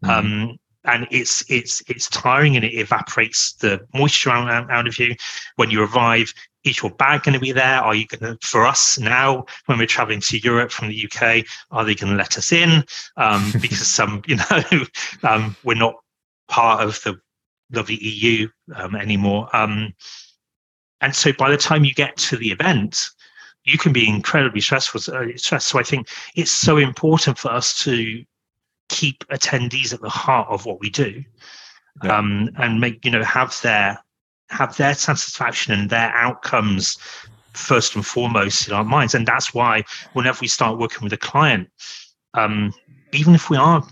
[0.06, 0.10] mm.
[0.10, 5.16] um, and it's it's it's tiring and it evaporates the moisture out, out of you
[5.56, 7.80] when you arrive is your bag going to be there?
[7.80, 11.46] Are you going to, for us now, when we're traveling to Europe from the UK,
[11.72, 12.84] are they going to let us in?
[13.18, 14.64] Um, because some, you know,
[15.24, 15.96] um, we're not
[16.48, 17.20] part of the
[17.72, 19.50] lovely EU um, anymore.
[19.56, 19.94] Um,
[21.02, 23.00] and so by the time you get to the event,
[23.64, 25.02] you can be incredibly stressful.
[25.14, 25.68] Uh, stressed.
[25.68, 28.24] So I think it's so important for us to
[28.92, 31.24] keep attendees at the heart of what we do,
[32.04, 32.18] yeah.
[32.18, 33.98] um, and make you know have their
[34.52, 36.98] have their satisfaction and their outcomes
[37.54, 39.16] first and foremost in our minds.
[39.16, 41.70] And that's why whenever we start working with a client,
[42.34, 42.74] um,
[43.14, 43.84] even if we are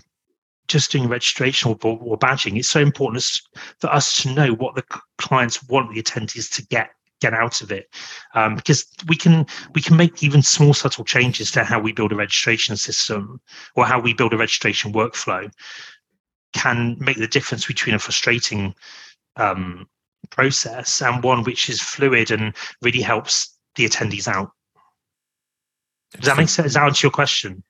[0.68, 3.40] just doing registration or, or badging, it's so important
[3.78, 4.84] for us to know what the
[5.18, 7.94] clients want the attendees to get get out of it
[8.34, 12.12] um, because we can we can make even small subtle changes to how we build
[12.12, 13.40] a registration system
[13.76, 15.50] or how we build a registration workflow
[16.52, 18.74] can make the difference between a frustrating
[19.36, 19.86] um,
[20.30, 24.50] process and one which is fluid and really helps the attendees out.
[26.12, 26.66] Does that make sense?
[26.66, 27.62] Does that answer your question?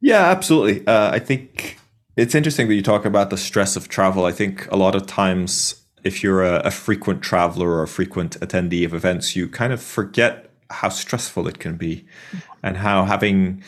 [0.00, 0.86] Yeah, absolutely.
[0.86, 1.78] Uh, I think
[2.16, 4.24] it's interesting that you talk about the stress of travel.
[4.24, 8.38] I think a lot of times, if you're a, a frequent traveler or a frequent
[8.40, 12.04] attendee of events, you kind of forget how stressful it can be
[12.62, 13.62] and how having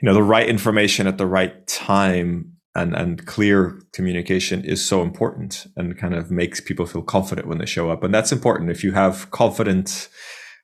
[0.00, 5.02] you know the right information at the right time and and clear communication is so
[5.02, 8.02] important and kind of makes people feel confident when they show up.
[8.02, 8.70] And that's important.
[8.70, 10.08] If you have confident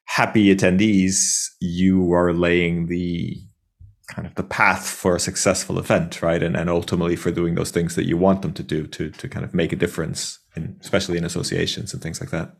[0.06, 3.36] happy attendees you are laying the
[4.06, 6.42] kind of the path for a successful event right?
[6.42, 9.28] And and ultimately for doing those things that you want them to do to to
[9.28, 12.54] kind of make a difference in, especially in associations and things like that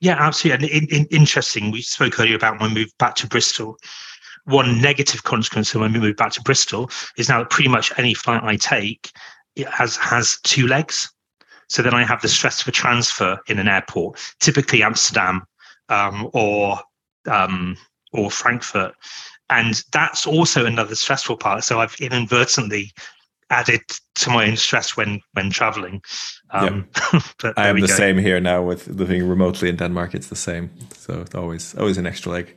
[0.00, 3.26] yeah absolutely and in, in, interesting we spoke earlier about when we moved back to
[3.26, 3.76] bristol
[4.44, 8.14] one negative consequence when we move back to Bristol is now that pretty much any
[8.14, 9.12] flight I take
[9.56, 11.12] it has has two legs.
[11.68, 15.42] So then I have the stress of a transfer in an airport, typically Amsterdam
[15.88, 16.80] um, or
[17.26, 17.76] um,
[18.12, 18.94] or Frankfurt,
[19.50, 21.64] and that's also another stressful part.
[21.64, 22.92] So I've inadvertently
[23.50, 23.82] added
[24.14, 26.02] to my own stress when when traveling.
[26.50, 26.88] Um.
[27.56, 27.94] I am the go.
[27.94, 30.14] same here now with living remotely in Denmark.
[30.14, 32.56] It's the same, so it's always always an extra leg.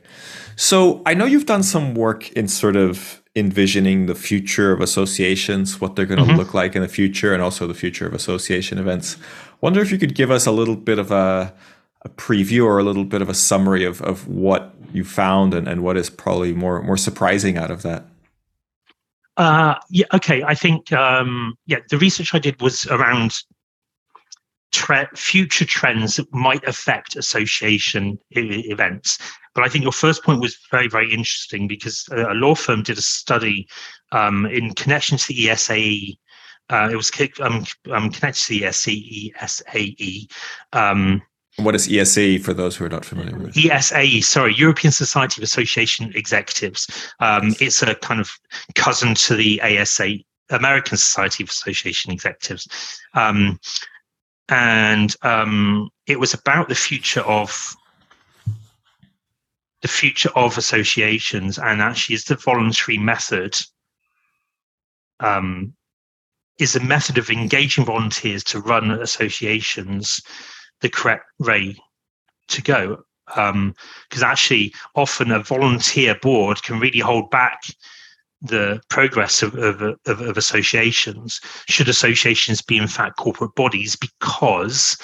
[0.56, 5.80] So I know you've done some work in sort of envisioning the future of associations,
[5.80, 6.38] what they're going to mm-hmm.
[6.38, 9.16] look like in the future, and also the future of association events.
[9.60, 11.52] Wonder if you could give us a little bit of a,
[12.02, 15.66] a preview or a little bit of a summary of, of what you found and,
[15.66, 18.04] and what is probably more more surprising out of that.
[19.36, 20.42] Uh, yeah, okay.
[20.44, 23.32] I think um, yeah, the research I did was around
[24.72, 29.18] tre- future trends that might affect association I- events.
[29.54, 32.98] But I think your first point was very, very interesting because a law firm did
[32.98, 33.68] a study
[34.12, 36.18] um, in connection to the ESAE.
[36.70, 39.32] Uh, it was um, um, connected to the ESAE.
[39.40, 40.28] ESAE
[40.72, 41.22] um,
[41.56, 43.70] what is ESA for those who are not familiar with it?
[43.70, 47.12] ESAE, sorry, European Society of Association Executives.
[47.20, 48.30] Um, it's a kind of
[48.74, 50.16] cousin to the ASA,
[50.50, 52.68] American Society of Association Executives.
[53.14, 53.60] Um,
[54.48, 57.76] and um, it was about the future of
[59.82, 63.54] the future of associations and actually is the voluntary method
[65.20, 65.74] um,
[66.58, 70.22] is a method of engaging volunteers to run associations
[70.84, 71.74] the correct way
[72.46, 73.74] to go because um,
[74.22, 77.62] actually often a volunteer board can really hold back
[78.42, 84.98] the progress of, of, of, of, associations should associations be in fact corporate bodies because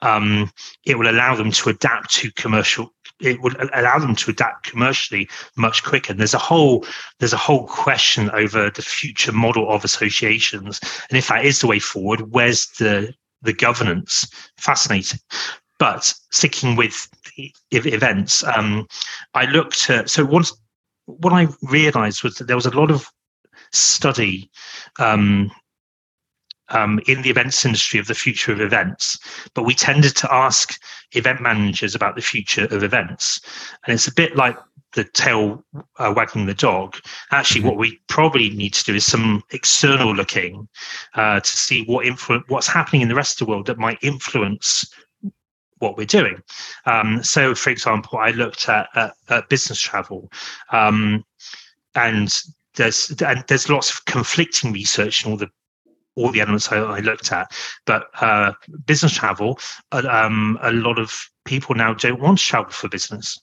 [0.00, 0.50] um,
[0.86, 5.26] it will allow them to adapt to commercial it would allow them to adapt commercially
[5.56, 6.12] much quicker.
[6.12, 6.86] And there's a whole
[7.18, 10.80] there's a whole question over the future model of associations.
[11.08, 14.26] And if that is the way forward where's the the governance.
[14.58, 15.20] Fascinating.
[15.78, 18.86] But sticking with the events um,
[19.34, 20.50] i looked at so once
[21.06, 23.08] what I realized was that there was a lot of
[23.72, 24.50] study
[24.98, 25.50] um,
[26.70, 29.18] um, in the events industry of the future of events,
[29.54, 30.80] but we tended to ask
[31.12, 33.40] event managers about the future of events.
[33.86, 34.56] And it's a bit like
[34.94, 35.62] the tail
[35.98, 36.96] uh, wagging the dog.
[37.30, 37.68] Actually, mm-hmm.
[37.68, 40.66] what we probably need to do is some external looking
[41.14, 43.98] uh, to see what influence what's happening in the rest of the world that might
[44.02, 44.90] influence
[45.78, 46.42] what we're doing.
[46.86, 50.32] Um, so, for example, I looked at, at, at business travel,
[50.72, 51.24] um,
[51.94, 52.34] and
[52.74, 55.50] there's and there's lots of conflicting research and all the
[56.16, 57.52] all the elements I, I looked at.
[57.84, 58.52] But uh,
[58.86, 59.58] business travel,
[59.92, 63.38] uh, um, a lot of people now don't want to travel for business.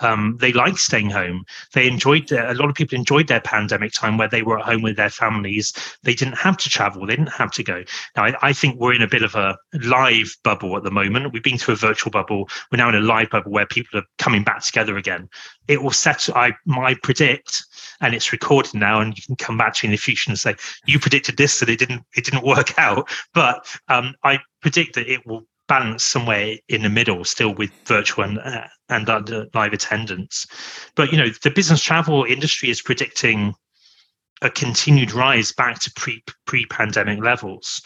[0.00, 1.44] Um, they like staying home.
[1.74, 4.64] They enjoyed their, a lot of people enjoyed their pandemic time where they were at
[4.64, 5.72] home with their families.
[6.02, 7.06] They didn't have to travel.
[7.06, 7.84] They didn't have to go.
[8.16, 11.32] Now, I, I think we're in a bit of a live bubble at the moment.
[11.32, 12.48] We've been through a virtual bubble.
[12.70, 15.28] We're now in a live bubble where people are coming back together again.
[15.68, 16.28] It will set.
[16.34, 17.62] I my predict,
[18.00, 20.38] and it's recorded now, and you can come back to me in the future and
[20.38, 20.54] say
[20.86, 22.02] you predicted this and it didn't.
[22.16, 23.08] It didn't work out.
[23.34, 28.24] But um, I predict that it will balance somewhere in the middle, still with virtual
[28.24, 30.44] and uh, and uh, live attendance.
[30.96, 33.54] But you know, the business travel industry is predicting
[34.42, 37.80] a continued rise back to pre pre pandemic levels.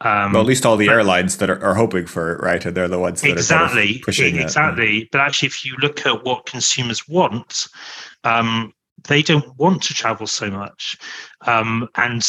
[0.00, 2.64] Um, well, at least all the airlines that are, are, hoping for it, right?
[2.64, 4.98] And they're the ones that exactly, are kind of pushing exactly.
[4.98, 5.08] It.
[5.12, 7.66] But actually, if you look at what consumers want,
[8.24, 8.72] um,
[9.08, 10.96] they don't want to travel so much,
[11.46, 12.26] um, and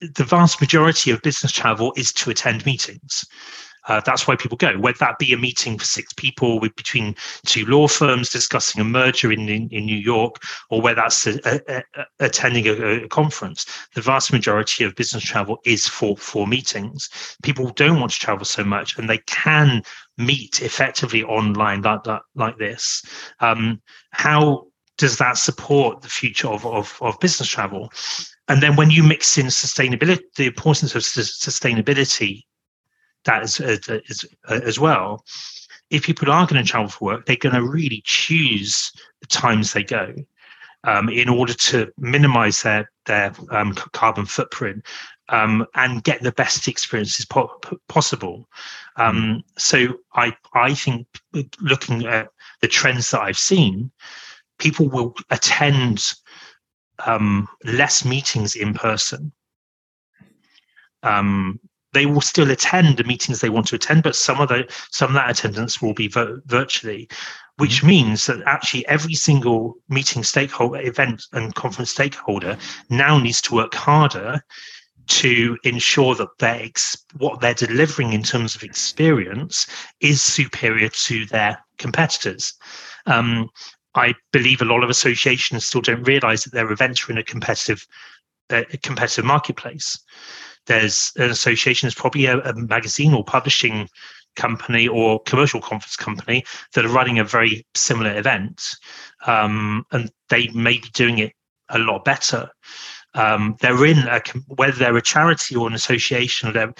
[0.00, 3.24] the vast majority of business travel is to attend meetings.
[3.88, 7.14] Uh, that's why people go, whether that be a meeting for six people with between
[7.46, 10.36] two law firms discussing a merger in, in, in New York,
[10.70, 13.66] or whether that's a, a, a, attending a, conference.
[13.94, 17.08] The vast majority of business travel is for, for meetings.
[17.42, 19.82] People don't want to travel so much, and they can
[20.18, 22.00] meet effectively online like,
[22.34, 23.02] like, this.
[23.40, 24.66] Um, how
[24.98, 27.90] does that support the future of, of, of business travel?
[28.48, 32.42] And then when you mix in sustainability, the importance of sustainability
[33.28, 35.24] that as, as, as well.
[35.90, 39.72] If people are going to travel for work, they're going to really choose the times
[39.72, 40.14] they go
[40.84, 44.84] um, in order to minimize their their um, carbon footprint
[45.28, 48.48] um, and get the best experiences po- possible.
[48.96, 49.42] Um, mm.
[49.56, 51.06] so I I think
[51.60, 52.28] looking at
[52.60, 53.90] the trends that I've seen,
[54.58, 56.14] people will attend
[57.06, 59.32] um, less meetings in person.
[61.02, 61.60] Um,
[61.92, 65.10] they will still attend the meetings they want to attend, but some of the some
[65.10, 67.08] of that attendance will be virtually,
[67.56, 67.88] which mm-hmm.
[67.88, 72.56] means that actually every single meeting stakeholder, event, and conference stakeholder
[72.90, 74.42] now needs to work harder
[75.06, 79.66] to ensure that their ex- what they're delivering in terms of experience
[80.00, 82.52] is superior to their competitors.
[83.06, 83.48] Um,
[83.94, 87.24] I believe a lot of associations still don't realize that their events are in a
[87.24, 87.86] competitive,
[88.50, 89.98] uh, competitive marketplace
[90.68, 93.88] there's an association, there's probably a, a magazine or publishing
[94.36, 98.76] company or commercial conference company that are running a very similar event,
[99.26, 101.32] um, and they may be doing it
[101.70, 102.48] a lot better.
[103.14, 106.74] Um, they're in a, whether they're a charity or an association, or they're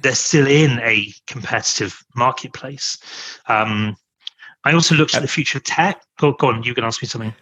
[0.00, 2.98] they're still in a competitive marketplace.
[3.46, 3.96] Um,
[4.64, 6.02] I also looked at the future of tech.
[6.18, 7.34] Go, go on, you can ask me something.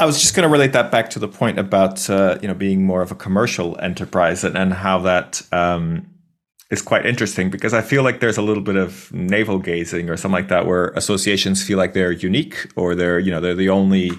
[0.00, 2.54] I was just going to relate that back to the point about uh, you know
[2.54, 6.08] being more of a commercial enterprise and, and how that um,
[6.70, 10.16] is quite interesting because I feel like there's a little bit of navel gazing or
[10.16, 13.70] something like that where associations feel like they're unique or they're you know they're the
[13.70, 14.12] only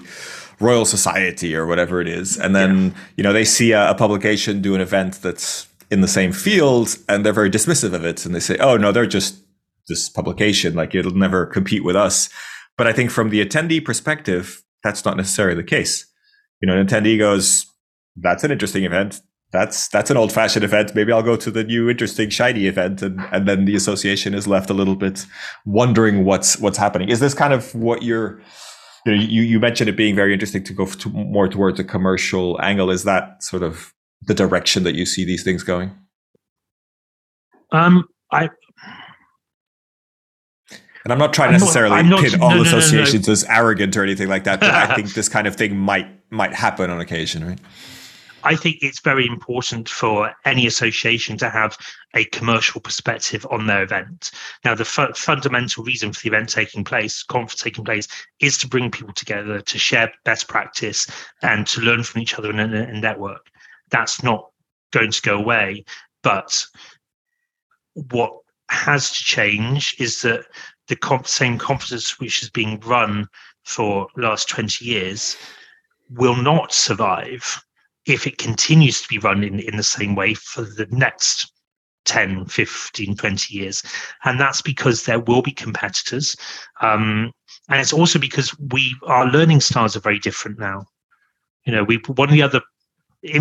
[0.58, 2.92] Royal Society or whatever it is, and then yeah.
[3.16, 6.96] you know they see a, a publication do an event that's in the same field
[7.08, 9.42] and they're very dismissive of it and they say oh no they're just
[9.88, 12.30] this publication like it'll never compete with us.
[12.78, 16.06] But I think from the attendee perspective, that's not necessarily the case.
[16.60, 17.66] You know, an attendee goes,
[18.16, 19.20] that's an interesting event.
[19.52, 20.94] That's that's an old fashioned event.
[20.94, 24.46] Maybe I'll go to the new interesting shiny event, and and then the association is
[24.46, 25.26] left a little bit
[25.66, 27.08] wondering what's what's happening.
[27.08, 28.40] Is this kind of what you're?
[29.06, 31.84] You, know, you, you mentioned it being very interesting to go to more towards a
[31.84, 32.90] commercial angle.
[32.90, 35.90] Is that sort of the direction that you see these things going?
[37.72, 38.50] Um, I
[41.04, 44.02] and I'm not trying I'm necessarily not, pin all no, associations no, as arrogant or
[44.02, 47.46] anything like that, but I think this kind of thing might might happen on occasion,
[47.46, 47.58] right?
[48.42, 51.76] I think it's very important for any association to have
[52.14, 54.30] a commercial perspective on their event.
[54.64, 58.08] Now, the fu- fundamental reason for the event taking place, conference taking place,
[58.40, 61.06] is to bring people together, to share best practice,
[61.42, 63.46] and to learn from each other and, and network.
[63.90, 64.48] That's not
[64.90, 65.84] going to go away.
[66.22, 66.64] But
[67.94, 68.32] what
[68.70, 70.44] has to change is that
[70.88, 73.26] the comp- same conference which has been run
[73.64, 75.36] for last 20 years
[76.10, 77.62] will not survive
[78.06, 81.52] if it continues to be run in, in the same way for the next
[82.06, 83.82] 10 15 20 years.
[84.24, 86.34] And that's because there will be competitors
[86.80, 87.32] um,
[87.68, 90.86] and it's also because we our learning styles are very different now.
[91.66, 92.62] You know we one of the other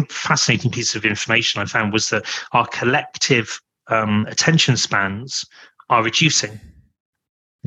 [0.09, 5.46] fascinating pieces of information i found was that our collective um, attention spans
[5.90, 6.60] are reducing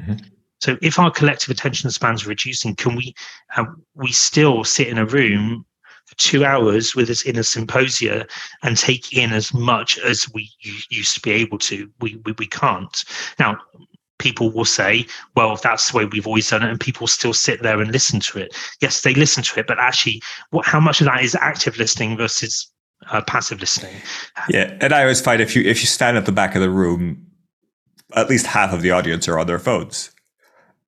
[0.01, 0.15] mm-hmm.
[0.61, 3.15] so if our collective attention spans are reducing can we
[3.57, 3.65] uh,
[3.95, 5.65] we still sit in a room
[6.07, 8.27] for two hours with us in a symposia
[8.63, 10.51] and take in as much as we
[10.91, 13.05] used to be able to we, we, we can't
[13.39, 13.59] now
[14.23, 15.05] people will say,
[15.35, 18.21] well, that's the way we've always done it, and people still sit there and listen
[18.21, 18.57] to it.
[18.81, 22.17] Yes, they listen to it, but actually, what how much of that is active listening
[22.17, 22.72] versus
[23.11, 23.95] uh, passive listening?
[24.49, 26.71] Yeah, and I always find if you if you stand at the back of the
[26.71, 27.27] room,
[28.15, 30.11] at least half of the audience are on their phones.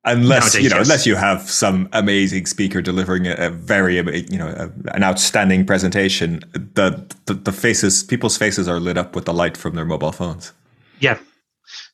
[0.06, 0.86] Unless Nowadays, you know, yes.
[0.86, 5.64] unless you have some amazing speaker delivering a, a very, you know, a, an outstanding
[5.64, 9.86] presentation, the, the the faces, people's faces are lit up with the light from their
[9.86, 10.52] mobile phones.
[11.00, 11.18] Yeah,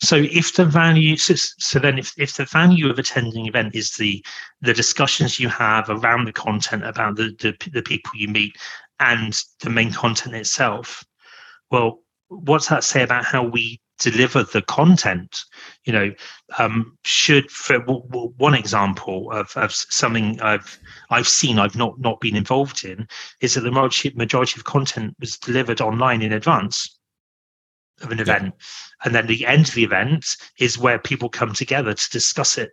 [0.02, 3.74] so if the value, so, so then if, if the value of attending an event
[3.74, 4.24] is the
[4.60, 8.56] the discussions you have around the content about the, the, the people you meet
[9.01, 11.05] and the main content itself,
[11.70, 15.44] well, what's that say about how we deliver the content
[15.84, 16.11] you know
[16.59, 20.78] um, should for w- w- one example of, of something i've
[21.11, 23.07] i've seen i've not not been involved in
[23.42, 26.98] is that the majority, majority of content was delivered online in advance
[28.03, 28.44] of an event.
[28.44, 29.05] Yeah.
[29.05, 32.70] And then the end of the event is where people come together to discuss it.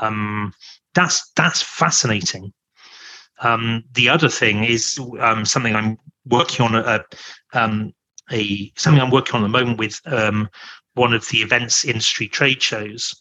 [0.00, 0.52] Um,
[0.94, 2.52] that's that's fascinating.
[3.40, 7.04] Um, the other thing is um, something I'm working on a,
[7.54, 7.92] um,
[8.30, 10.48] a, something I'm working on at the moment with um,
[10.94, 13.14] one of the events industry trade shows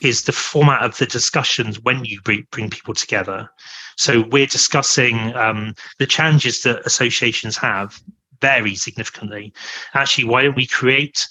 [0.00, 3.48] is the format of the discussions when you bring, bring people together.
[3.96, 8.00] So we're discussing um, the challenges that associations have
[8.40, 9.52] vary significantly.
[9.94, 11.26] Actually, why don't we create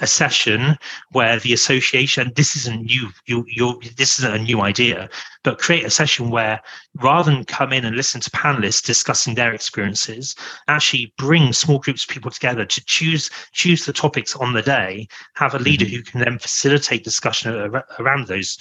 [0.00, 0.76] a session
[1.12, 5.08] where the association this isn't new you you this isn't a new idea
[5.44, 6.60] but create a session where
[6.96, 10.34] rather than come in and listen to panelists discussing their experiences
[10.68, 15.06] actually bring small groups of people together to choose choose the topics on the day
[15.34, 15.96] have a leader mm-hmm.
[15.96, 17.52] who can then facilitate discussion
[17.98, 18.58] around those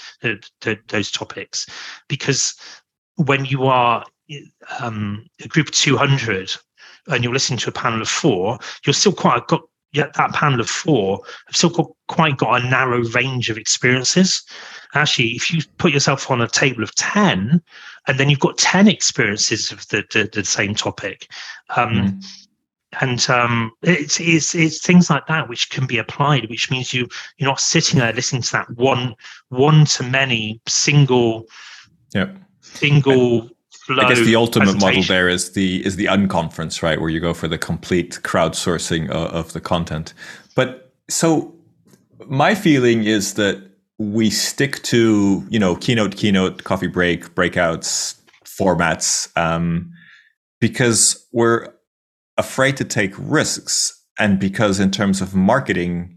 [0.88, 1.66] those topics
[2.08, 2.56] because
[3.16, 4.06] when you are
[4.80, 6.52] um, a group of 200
[7.08, 9.62] and you're listening to a panel of four, you're still quite got
[9.92, 14.44] yeah, that panel of four have still got quite got a narrow range of experiences.
[14.94, 17.62] Actually, if you put yourself on a table of 10,
[18.08, 21.32] and then you've got 10 experiences of the, the, the same topic.
[21.76, 22.26] Um, mm.
[23.02, 27.08] And um, it's, it's it's things like that which can be applied, which means you
[27.38, 29.14] you're not sitting there listening to that one
[29.50, 31.46] one to many single
[32.16, 32.36] yep.
[32.62, 33.48] single
[33.94, 34.04] flow.
[34.04, 37.34] I guess the ultimate model there is the is the unconference, right, where you go
[37.34, 40.14] for the complete crowdsourcing of, of the content.
[40.56, 41.54] But so
[42.28, 43.62] my feeling is that
[43.98, 48.16] we stick to you know keynote, keynote, coffee break, breakouts,
[48.46, 49.92] formats, um,
[50.60, 51.74] because we're
[52.38, 56.16] afraid to take risks, and because in terms of marketing.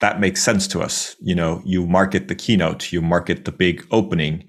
[0.00, 1.14] That makes sense to us.
[1.20, 4.48] You know, you market the keynote, you market the big opening,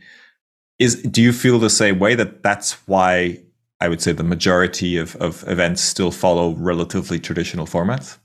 [0.81, 3.39] is do you feel the same way that that's why
[3.79, 8.17] I would say the majority of, of events still follow relatively traditional formats?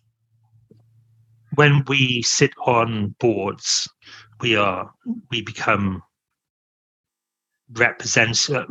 [1.54, 3.86] When we sit on boards,
[4.40, 4.90] we are
[5.30, 6.02] we become
[7.78, 7.92] uh,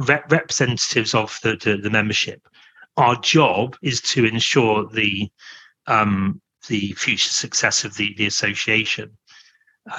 [0.08, 2.42] rep- representatives of the, the, the membership.
[2.98, 5.30] Our job is to ensure the
[5.86, 9.16] um, the future success of the, the association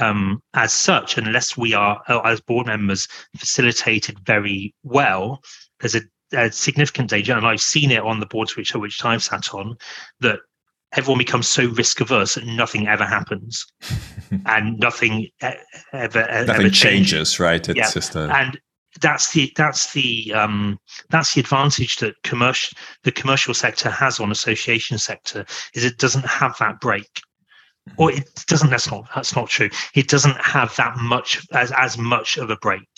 [0.01, 5.41] um, as such, unless we are, uh, as board members, facilitated very well,
[5.81, 9.23] there's a, a, significant danger, and I've seen it on the boards which which I've
[9.23, 9.77] sat on,
[10.21, 10.41] that
[10.95, 13.65] everyone becomes so risk averse that nothing ever happens,
[14.47, 15.57] and nothing ever
[15.93, 17.69] nothing ever changes, changes, right?
[17.69, 17.91] It's yeah.
[17.91, 18.59] just a and
[19.01, 20.79] that's the that's the um,
[21.11, 26.27] that's the advantage that commercial the commercial sector has on association sector is it doesn't
[26.27, 27.21] have that break
[27.97, 29.71] or it doesn't that's not that's not true.
[29.95, 32.89] It doesn't have that much as as much of a break.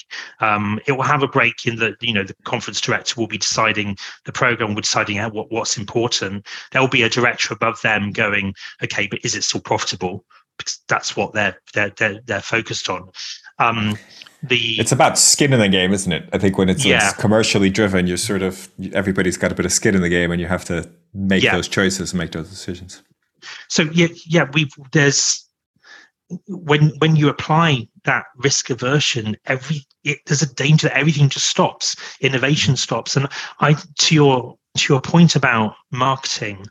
[0.41, 3.39] Um, it will have a break in that you know the conference director will be
[3.39, 6.47] deciding the program will be deciding out what, what's important.
[6.73, 10.25] There will be a director above them going okay but is it still profitable?
[10.57, 13.11] Because that's what they're they're they're, they're focused on.
[13.59, 13.97] Um,
[14.43, 16.29] the it's about skin in the game isn't it?
[16.33, 17.09] I think when it's, yeah.
[17.09, 20.31] it's commercially driven you're sort of everybody's got a bit of skin in the game
[20.31, 21.57] and you have to make yeah.
[21.57, 23.03] those choices and make those decisions
[23.69, 25.45] so yeah, yeah, we there's
[26.47, 31.47] when when you apply that risk aversion, every it, there's a danger that everything just
[31.47, 33.17] stops, innovation stops.
[33.17, 33.29] And
[33.61, 36.67] I to your to your point about marketing,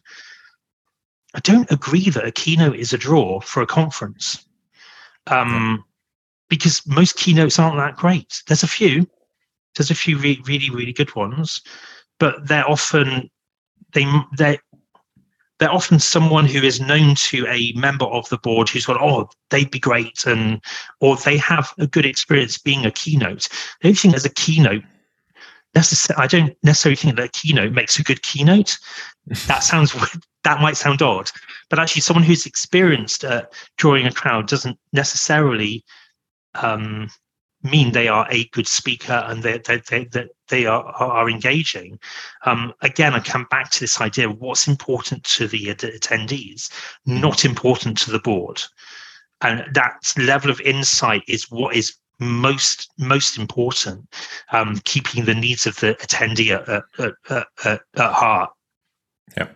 [1.34, 4.43] I don't agree that a keynote is a draw for a conference.
[5.28, 5.84] Um,
[6.49, 8.41] because most keynotes aren't that great.
[8.47, 9.05] There's a few,
[9.76, 11.61] there's a few re- really, really good ones,
[12.20, 13.30] but they're often
[13.93, 14.05] they
[14.38, 14.59] they
[15.60, 19.30] they're often someone who is known to a member of the board who's gone, oh,
[19.49, 20.62] they'd be great, and
[20.99, 23.47] or they have a good experience being a keynote.
[23.82, 24.84] The only thing as a keynote,
[25.74, 28.78] necessarily, I don't necessarily think that a keynote makes a good keynote.
[29.47, 29.95] that sounds
[30.43, 31.32] that might sound odd,
[31.70, 35.84] but actually, someone who's experienced at drawing a crowd doesn't necessarily
[36.55, 37.10] um,
[37.64, 41.99] mean they are a good speaker and they, they, they, they, they are, are engaging.
[42.45, 46.72] Um, again, I come back to this idea of what's important to the attendees,
[47.05, 48.62] not important to the board.
[49.41, 54.12] And that level of insight is what is most most important,
[54.51, 58.49] um, keeping the needs of the attendee at, at, at, at, at heart.
[59.36, 59.49] Yeah.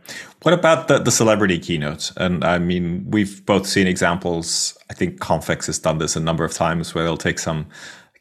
[0.44, 2.12] What about the, the celebrity keynotes?
[2.18, 4.78] And I mean, we've both seen examples.
[4.90, 7.68] I think Confex has done this a number of times where they'll take some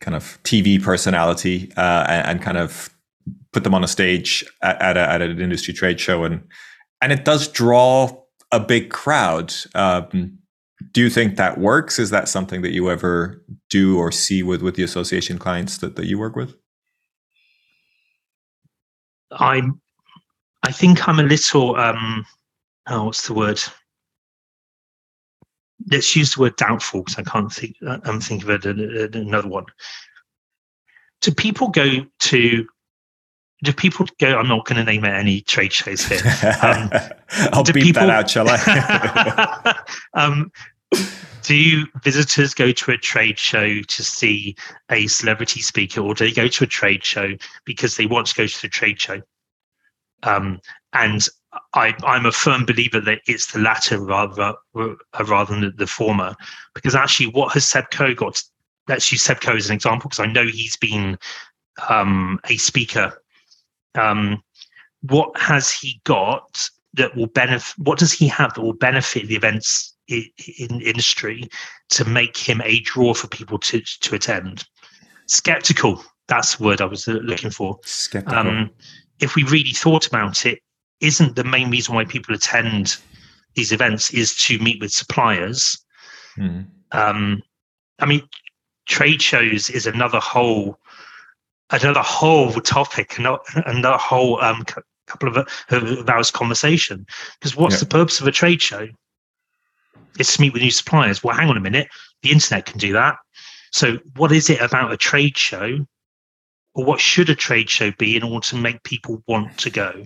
[0.01, 2.89] kind of TV personality uh, and, and, kind of
[3.53, 6.25] put them on a stage at, at, a, at, an industry trade show.
[6.25, 6.43] And,
[7.03, 8.11] and it does draw
[8.53, 9.55] a big crowd.
[9.75, 10.39] Um,
[10.93, 11.99] do you think that works?
[11.99, 15.97] Is that something that you ever do or see with, with the association clients that,
[15.97, 16.55] that you work with?
[19.31, 19.81] I'm
[20.71, 22.25] I think I'm a little um
[22.89, 23.61] oh what's the word?
[25.91, 29.65] Let's use the word doubtful because I can't think I'm thinking of another one.
[31.23, 32.69] Do people go to
[33.65, 34.39] do people go?
[34.39, 36.21] I'm not going to name any trade shows here.
[36.63, 36.89] Um,
[37.53, 39.75] I'll beat people, that out, shall I?
[40.15, 40.53] um,
[41.43, 44.55] do visitors go to a trade show to see
[44.89, 48.37] a celebrity speaker, or do they go to a trade show because they want to
[48.37, 49.21] go to the trade show?
[50.23, 50.61] Um,
[50.93, 51.27] and
[51.75, 56.35] I, am a firm believer that it's the latter rather rather than the former,
[56.75, 58.43] because actually, what has Seb Coe got?
[58.89, 61.19] Let's use Seb Coe as an example, because I know he's been
[61.89, 63.23] um, a speaker.
[63.95, 64.43] Um,
[65.03, 67.79] what has he got that will benefit?
[67.79, 70.25] What does he have that will benefit the events in,
[70.59, 71.49] in industry
[71.91, 74.67] to make him a draw for people to to attend?
[75.27, 76.05] Skeptical.
[76.29, 77.81] That's the word I was looking for.
[77.83, 78.39] Skeptical.
[78.39, 78.71] Um,
[79.21, 80.61] if we really thought about it,
[81.01, 82.97] isn't the main reason why people attend
[83.55, 85.79] these events is to meet with suppliers.
[86.37, 86.67] Mm.
[86.93, 87.43] Um,
[87.99, 88.23] I mean,
[88.87, 90.79] trade shows is another whole
[91.71, 94.65] another whole topic, another whole um,
[95.07, 97.07] couple of, of hours conversation.
[97.39, 97.81] Because what's yeah.
[97.81, 98.89] the purpose of a trade show?
[100.19, 101.23] It's to meet with new suppliers.
[101.23, 101.89] Well, hang on a minute,
[102.23, 103.17] the internet can do that.
[103.73, 105.87] So, what is it about a trade show
[106.75, 110.05] or what should a trade show be in order to make people want to go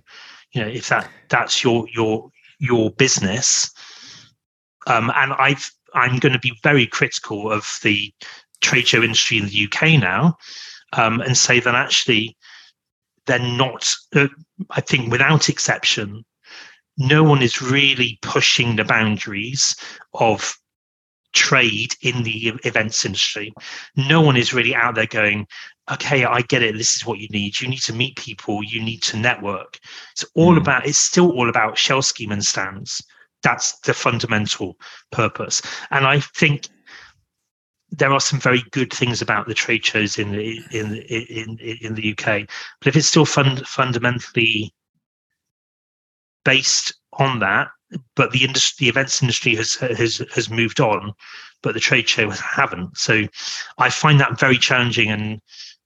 [0.52, 3.70] you know if that that's your your your business
[4.86, 8.12] um, and i've i'm going to be very critical of the
[8.60, 10.36] trade show industry in the uk now
[10.92, 12.36] um, and say that actually
[13.26, 14.28] they're not uh,
[14.70, 16.24] i think without exception
[16.96, 19.74] no one is really pushing the boundaries
[20.14, 20.56] of
[21.34, 23.52] trade in the events industry.
[23.96, 25.46] No one is really out there going,
[25.90, 26.76] okay, I get it.
[26.76, 27.60] This is what you need.
[27.60, 28.62] You need to meet people.
[28.64, 29.78] You need to network.
[30.12, 30.60] It's all mm.
[30.60, 33.02] about, it's still all about shell scheme and stands.
[33.42, 34.76] That's the fundamental
[35.12, 35.60] purpose.
[35.90, 36.68] And I think
[37.90, 41.94] there are some very good things about the trade shows in the, in in in
[41.94, 42.48] the UK,
[42.80, 44.74] but if it's still fund, fundamentally
[46.44, 47.68] based on that,
[48.16, 51.12] but the industry, the events industry has has has moved on,
[51.62, 52.96] but the trade show haven't.
[52.96, 53.22] So
[53.78, 55.40] I find that very challenging, and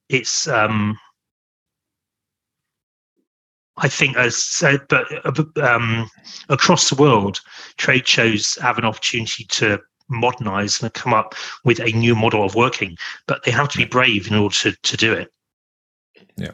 [0.09, 0.99] it's um,
[3.79, 6.11] I think as uh, but um,
[6.49, 7.41] across the world,
[7.77, 11.35] trade shows have an opportunity to modernize and come up
[11.65, 12.97] with a new model of working,
[13.27, 15.31] but they have to be brave in order to, to do it.
[16.37, 16.53] Yeah.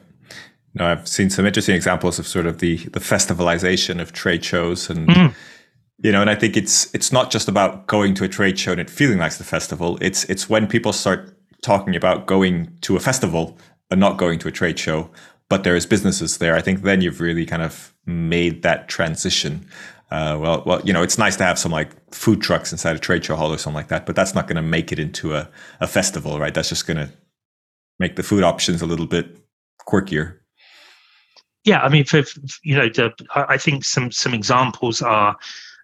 [0.75, 4.91] No, I've seen some interesting examples of sort of the the festivalization of trade shows
[4.91, 5.35] and mm.
[6.03, 8.73] you know, and I think it's it's not just about going to a trade show
[8.73, 9.99] and it feeling like the festival.
[10.01, 11.34] It's it's when people start
[11.65, 13.59] talking about going to a festival
[13.91, 15.11] and not going to a trade show,
[15.49, 16.55] but there's businesses there.
[16.55, 19.67] I think then you've really kind of made that transition.
[20.11, 22.99] Uh, well, well, you know, it's nice to have some like food trucks inside a
[23.01, 25.35] trade show hall or something like that, but that's not going to make it into
[25.35, 25.49] a,
[25.81, 26.55] a festival, right?
[26.55, 27.11] That's just going to
[27.99, 29.39] make the food options a little bit
[29.89, 30.39] quirkier
[31.65, 32.23] yeah, I mean, for,
[32.63, 35.37] you know, I think some some examples are,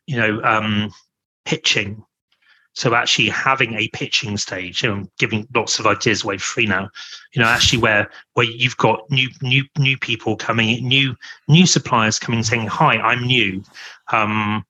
[0.06, 0.92] you know, um,
[1.46, 2.04] pitching.
[2.80, 6.88] So actually having a pitching stage, you know, giving lots of ideas away free now,
[7.34, 11.14] you know, actually where where you've got new new new people coming, in, new
[11.46, 13.62] new suppliers coming saying, "Hi, I'm new.
[14.12, 14.64] Um,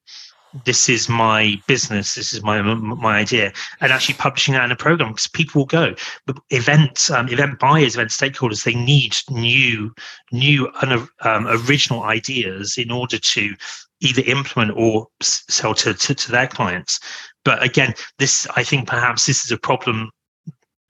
[0.65, 2.17] this is my business.
[2.17, 3.53] This is my my idea.
[3.81, 5.95] And actually publishing that in a program because people will go.
[6.27, 9.95] But event um, event buyers event stakeholders they need new
[10.33, 13.55] new um, original ideas in order to
[14.01, 17.01] either implement or sell to, to, to their clients
[17.45, 20.11] but again this i think perhaps this is a problem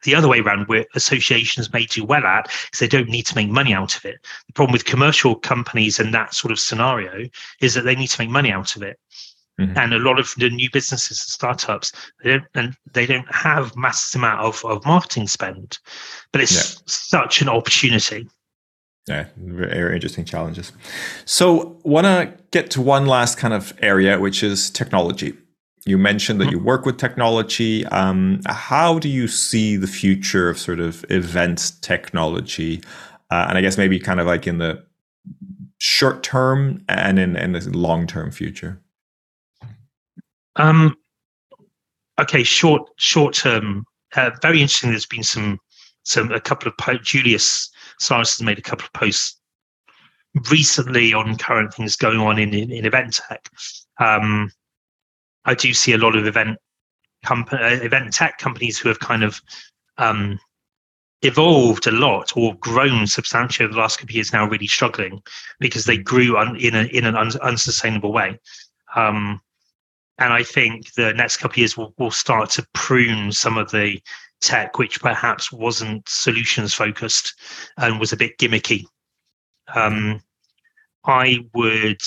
[0.03, 3.35] the other way around where associations may do well at is they don't need to
[3.35, 7.29] make money out of it the problem with commercial companies and that sort of scenario
[7.61, 8.99] is that they need to make money out of it
[9.61, 9.77] Mm-hmm.
[9.77, 11.93] And a lot of the new businesses and startups,
[12.23, 15.79] they don't, and they don't have massive amount of, of marketing spend,
[16.33, 16.83] but it's yeah.
[16.87, 18.27] such an opportunity.
[19.11, 20.71] Yeah, very interesting challenges.
[21.25, 25.37] So, want to get to one last kind of area, which is technology.
[25.85, 26.59] You mentioned that mm-hmm.
[26.59, 27.85] you work with technology.
[27.87, 32.83] Um, how do you see the future of sort of event technology?
[33.33, 34.85] Uh, and I guess maybe kind of like in the
[35.79, 38.81] short term and in, in the long term future.
[40.55, 40.97] Um,
[42.21, 43.85] okay, short short term.
[44.15, 44.91] Uh, very interesting.
[44.91, 45.59] There's been some
[46.05, 47.71] some a couple of po- Julius
[48.01, 49.39] Solaris has made a couple of posts
[50.51, 53.49] recently on current things going on in in, in event tech.
[53.99, 54.51] Um,
[55.45, 56.59] I do see a lot of event
[57.25, 59.41] company uh, event tech companies who have kind of
[59.99, 60.39] um,
[61.23, 65.21] evolved a lot or grown substantially over the last couple of years now really struggling
[65.59, 68.39] because they grew un, in a in an un, unsustainable way.
[68.97, 69.41] Um,
[70.19, 73.71] and I think the next couple of years will will start to prune some of
[73.71, 74.01] the
[74.41, 77.35] tech which perhaps wasn't solutions focused
[77.77, 78.85] and was a bit gimmicky.
[79.75, 80.21] Um,
[81.05, 82.01] I would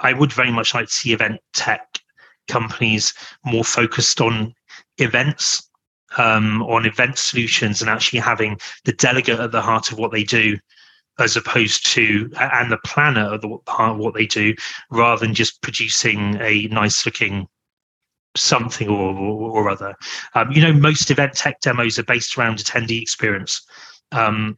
[0.00, 2.00] I would very much like to see event tech
[2.46, 4.54] companies more focused on
[4.98, 5.68] events,
[6.16, 10.24] um, on event solutions, and actually having the delegate at the heart of what they
[10.24, 10.56] do
[11.18, 14.54] as opposed to and the planner of the part of what they do
[14.90, 17.48] rather than just producing a nice looking
[18.40, 19.94] something or, or, or other
[20.34, 23.66] um, you know most event tech demos are based around attendee experience
[24.12, 24.56] um,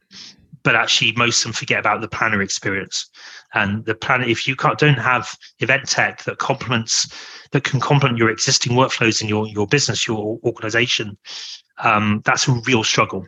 [0.63, 3.09] but actually most of them forget about the planner experience
[3.53, 7.07] and the planner if you can't don't have event tech that complements
[7.51, 11.17] that can complement your existing workflows in your your business your organization
[11.83, 13.25] um, that's a real struggle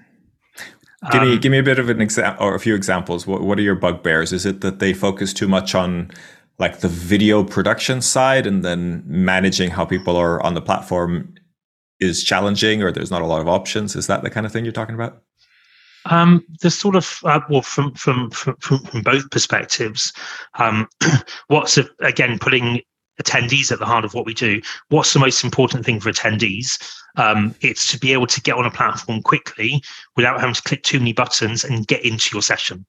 [1.12, 3.28] Give me um, give me a bit of an example or a few examples.
[3.28, 4.32] What what are your bugbears?
[4.32, 6.12] Is it that they focus too much on
[6.60, 11.34] like the video production side and then managing how people are on the platform
[12.00, 13.96] is challenging or there's not a lot of options?
[13.96, 15.24] Is that the kind of thing you're talking about?
[16.06, 20.12] Um, the sort of uh, well from, from from from both perspectives.
[20.60, 20.88] Um,
[21.48, 22.82] what's again putting
[23.22, 24.62] attendees at the heart of what we do.
[24.90, 26.82] What's the most important thing for attendees?
[27.16, 29.82] Um, it's to be able to get on a platform quickly
[30.16, 32.86] without having to click too many buttons and get into your session.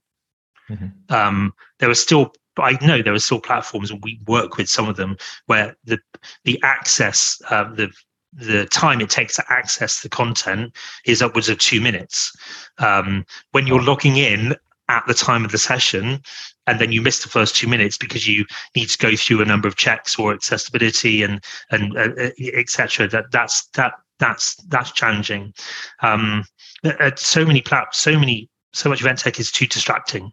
[0.70, 1.14] Mm-hmm.
[1.14, 4.88] Um, there are still, I know there are still platforms, and we work with some
[4.88, 5.98] of them where the
[6.44, 7.90] the access, uh, the
[8.32, 10.74] the time it takes to access the content
[11.05, 12.32] is upwards of two minutes.
[12.78, 14.57] Um, when you're logging in
[14.88, 16.20] at the time of the session,
[16.66, 18.44] and then you miss the first two minutes because you
[18.74, 23.09] need to go through a number of checks or accessibility and and uh, uh etc.
[23.09, 25.55] That that's that that's that's challenging.
[26.02, 26.44] Um,
[26.84, 30.32] uh, uh, so many plat, so many, so much event tech is too distracting.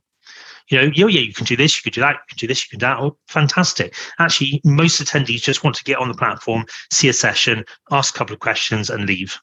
[0.72, 2.48] You know, yeah, yeah, you can do this, you can do that, you can do
[2.48, 3.00] this, you can do that.
[3.00, 3.94] Oh, fantastic.
[4.20, 8.18] Actually, most attendees just want to get on the platform, see a session, ask a
[8.18, 9.38] couple of questions, and leave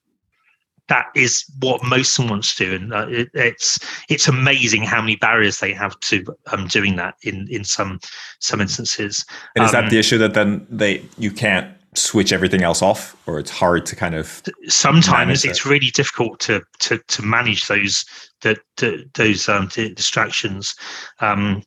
[0.88, 5.16] that is what most wants to do, and uh, it, it's it's amazing how many
[5.16, 8.00] barriers they have to um, doing that in in some
[8.40, 9.24] some instances.
[9.54, 11.70] And is um, that the issue that then they you can't
[12.00, 15.70] switch everything else off, or it's hard to kind of sometimes it's it?
[15.70, 18.04] really difficult to to to manage those
[18.42, 20.74] the, the those um, distractions.
[21.20, 21.62] Um,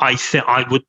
[0.00, 0.84] I think I would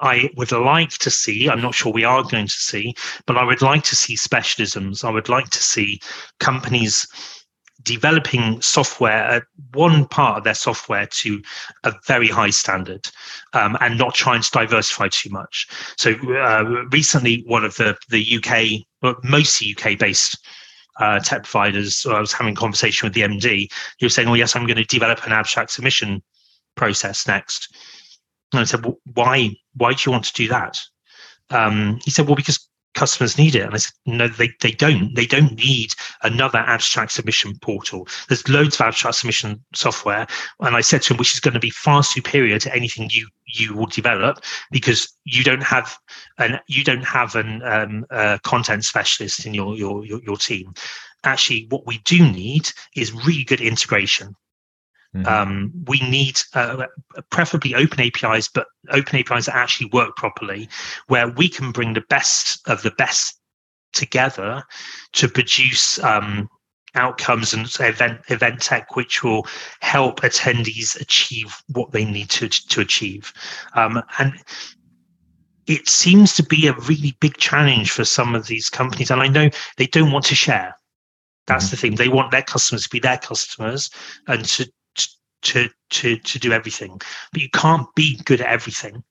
[0.00, 2.94] I would like to see, I'm not sure we are going to see,
[3.26, 5.04] but I would like to see specialisms.
[5.04, 6.00] I would like to see
[6.38, 7.06] companies
[7.82, 9.40] developing software, uh,
[9.74, 11.42] one part of their software to
[11.84, 13.08] a very high standard
[13.52, 15.68] um, and not trying to diversify too much.
[15.96, 20.38] So uh, recently, one of the, the UK, well, mostly UK based
[20.98, 24.34] uh, tech providers, I was having a conversation with the MD, he was saying, oh,
[24.34, 26.22] yes, I'm going to develop an abstract submission
[26.76, 27.74] process next.
[28.52, 30.80] And I said, well, why, why do you want to do that?
[31.50, 33.62] Um, he said, well, because customers need it.
[33.62, 35.14] And I said, no, they, they don't.
[35.14, 38.08] They don't need another abstract submission portal.
[38.28, 40.26] There's loads of abstract submission software.
[40.60, 43.28] And I said to him, which is going to be far superior to anything you
[43.52, 44.38] you will develop
[44.70, 45.98] because you don't have
[46.38, 50.72] an you don't have an um, uh, content specialist in your, your your your team.
[51.24, 54.34] Actually, what we do need is really good integration.
[55.14, 55.26] Mm-hmm.
[55.26, 56.86] Um, we need uh,
[57.30, 60.68] preferably open APIs, but open APIs that actually work properly,
[61.08, 63.40] where we can bring the best of the best
[63.92, 64.62] together
[65.12, 66.48] to produce um,
[66.94, 69.46] outcomes and event event tech which will
[69.80, 73.32] help attendees achieve what they need to to achieve
[73.74, 74.34] um, and
[75.66, 79.28] it seems to be a really big challenge for some of these companies and i
[79.28, 80.74] know they don't want to share
[81.46, 81.70] that's mm-hmm.
[81.70, 83.90] the thing they want their customers to be their customers
[84.26, 84.68] and to
[85.42, 87.00] to to to do everything
[87.32, 89.02] but you can't be good at everything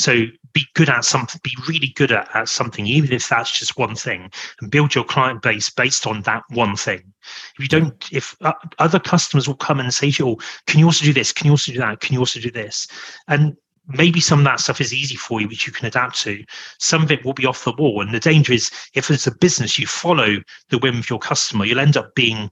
[0.00, 0.24] so
[0.54, 3.94] be good at something, be really good at, at something, even if that's just one
[3.94, 4.30] thing,
[4.60, 7.12] and build your client base based on that one thing.
[7.58, 10.80] If you don't, if uh, other customers will come and say to you, oh, can
[10.80, 11.32] you also do this?
[11.32, 12.00] Can you also do that?
[12.00, 12.88] Can you also do this?
[13.28, 13.54] And
[13.88, 16.42] maybe some of that stuff is easy for you, which you can adapt to.
[16.78, 18.00] Some of it will be off the wall.
[18.00, 20.38] And the danger is if it's a business, you follow
[20.70, 22.50] the whim of your customer, you'll end up being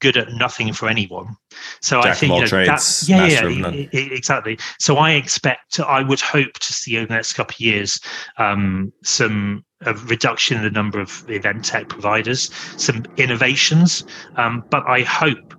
[0.00, 1.36] good at nothing for anyone.
[1.80, 4.58] So Jack I think you know, trades, that, yeah, yeah, yeah, exactly.
[4.78, 8.00] So I expect, I would hope to see over the next couple of years
[8.38, 14.04] um, some a reduction in the number of event tech providers, some innovations,
[14.36, 15.54] um, but I hope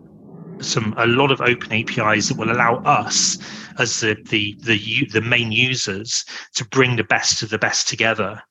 [0.59, 3.37] some a lot of open APIs that will allow us
[3.77, 6.25] as the the the the main users
[6.55, 8.41] to bring the best of the best together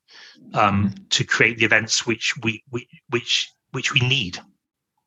[0.55, 4.39] um, to create the events which we, we which which we need.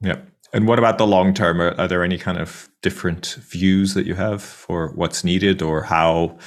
[0.01, 0.17] Yeah.
[0.53, 1.61] And what about the long term?
[1.61, 5.83] Are, are, there any kind of different views that you have for what's needed or
[5.83, 6.37] how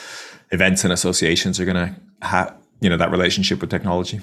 [0.51, 4.21] events and associations are going to have, you know, that relationship with technology?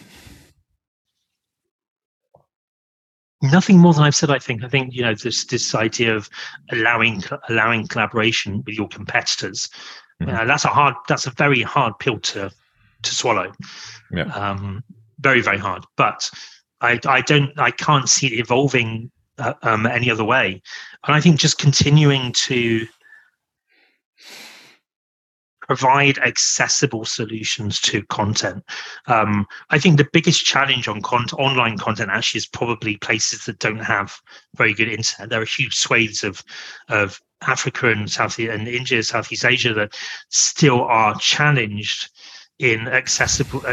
[3.41, 4.31] Nothing more than I've said.
[4.31, 4.65] I think.
[4.65, 6.29] I think you know this this idea of
[6.73, 9.69] allowing allowing collaboration with your competitors.
[10.21, 10.35] Mm-hmm.
[10.35, 10.95] Uh, that's a hard.
[11.07, 12.51] That's a very hard pill to
[13.01, 13.53] to swallow.
[14.11, 14.23] Yeah.
[14.33, 14.83] Um,
[15.21, 15.85] very very hard.
[15.95, 16.29] But
[16.81, 19.09] I I don't I can't see it evolving
[19.39, 20.61] uh, um, any other way.
[21.07, 22.87] And I think just continuing to
[25.69, 28.63] provide accessible solutions to content.
[29.05, 33.59] Um, I think the biggest challenge on con- online content actually is probably places that
[33.59, 34.19] don't have
[34.55, 35.29] very good internet.
[35.29, 36.43] There are huge swathes of
[36.87, 39.95] of Africa and South and India, Southeast Asia that
[40.29, 42.09] still are challenged
[42.59, 43.65] in accessible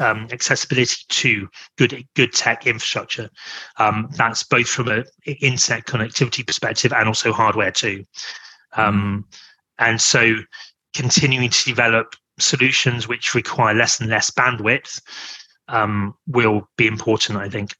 [0.00, 3.28] um, accessibility to good good tech infrastructure.
[3.76, 8.04] Um, that's both from an internet connectivity perspective and also hardware too.
[8.72, 9.26] Um,
[9.78, 10.36] and so,
[10.94, 15.00] continuing to develop solutions which require less and less bandwidth
[15.68, 17.74] um, will be important, I think.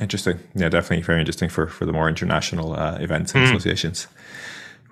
[0.00, 0.38] Interesting.
[0.54, 3.50] Yeah, definitely very interesting for for the more international uh, events and mm.
[3.50, 4.06] associations.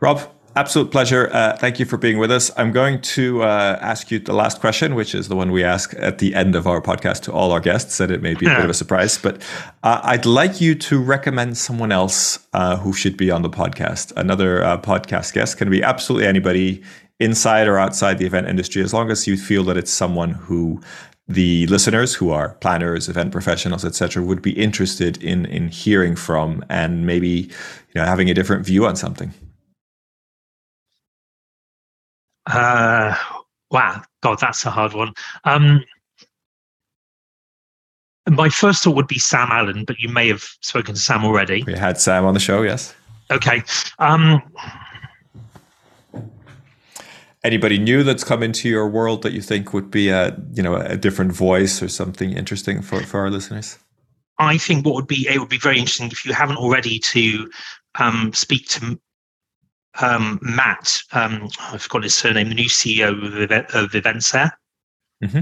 [0.01, 0.20] Rob,
[0.57, 1.29] Absolute pleasure.
[1.35, 2.51] Uh, thank you for being with us.
[2.57, 5.93] I'm going to uh, ask you the last question, which is the one we ask
[5.99, 8.49] at the end of our podcast to all our guests, and it may be a
[8.49, 9.19] bit of a surprise.
[9.19, 9.43] But
[9.83, 14.15] uh, I'd like you to recommend someone else uh, who should be on the podcast.
[14.17, 16.83] Another uh, podcast guest can be absolutely anybody
[17.21, 20.81] inside or outside the event industry, as long as you feel that it's someone who
[21.29, 26.65] the listeners who are planners, event professionals, etc., would be interested in in hearing from
[26.71, 29.35] and maybe you know having a different view on something.
[32.47, 33.17] Uh,
[33.71, 35.13] wow, God, that's a hard one.
[35.45, 35.85] Um,
[38.29, 41.63] my first thought would be Sam Allen, but you may have spoken to Sam already.
[41.65, 42.95] We had Sam on the show, yes.
[43.31, 43.63] Okay.
[43.99, 44.43] Um,
[47.47, 50.75] Anybody new that's come into your world that you think would be a you know
[50.75, 53.79] a different voice or something interesting for, for our listeners?
[54.39, 57.49] I think what would be it would be very interesting if you haven't already to
[58.01, 58.99] um, speak to
[60.01, 64.51] um, Matt, um, I forgot his surname, the new CEO of, Events EventsAir.
[65.25, 65.39] Mm-hmm.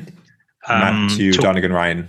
[0.68, 2.08] Um, Matthew talk- Donegan Ryan.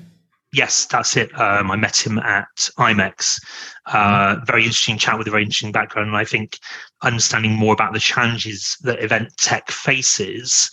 [0.54, 1.38] Yes, that's it.
[1.38, 3.42] Um, I met him at IMEX.
[3.88, 6.08] Uh, very interesting chat with a very interesting background.
[6.08, 6.60] And I think
[7.02, 10.70] understanding more about the challenges that event tech faces,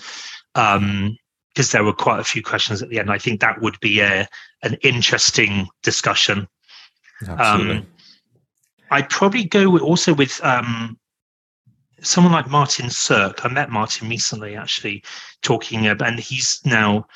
[0.54, 1.16] because um,
[1.72, 3.10] there were quite a few questions at the end.
[3.10, 4.28] I think that would be a
[4.62, 6.46] an interesting discussion.
[7.26, 7.78] Absolutely.
[7.78, 7.86] Um,
[8.92, 10.96] I'd probably go with, also with um,
[12.02, 15.02] someone like Martin Sirk, I met Martin recently actually
[15.42, 17.06] talking about, and he's now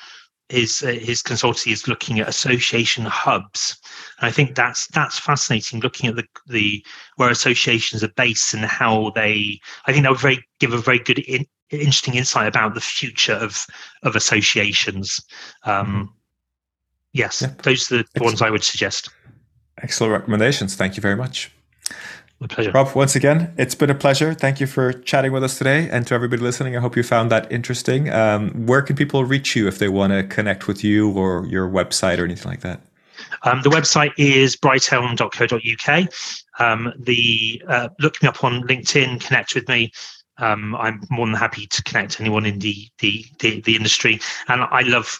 [0.49, 3.77] his uh, his consultancy is looking at association hubs,
[4.19, 5.81] and I think that's that's fascinating.
[5.81, 6.85] Looking at the the
[7.17, 11.01] where associations are based and how they, I think that would very give a very
[11.01, 13.67] good in, interesting insight about the future of
[14.05, 15.21] of associations.
[15.65, 16.15] Um,
[17.13, 18.25] yes, those are the Excellent.
[18.25, 19.11] ones I would suggest.
[19.83, 20.77] Excellent recommendations.
[20.77, 21.51] Thank you very much.
[22.39, 22.71] My pleasure.
[22.71, 24.35] Rob, once again, it's been a pleasure.
[24.35, 25.89] Thank you for chatting with us today.
[25.91, 28.13] And to everybody listening, I hope you found that interesting.
[28.13, 31.67] Um, where can people reach you if they want to connect with you or your
[31.67, 32.81] website or anything like that?
[33.45, 36.09] Um, the website is brighthelm.co.uk.
[36.59, 39.93] Um, the uh, look me up on LinkedIn, connect with me.
[40.39, 44.63] Um, I'm more than happy to connect anyone in the, the the, the industry, and
[44.71, 45.19] I love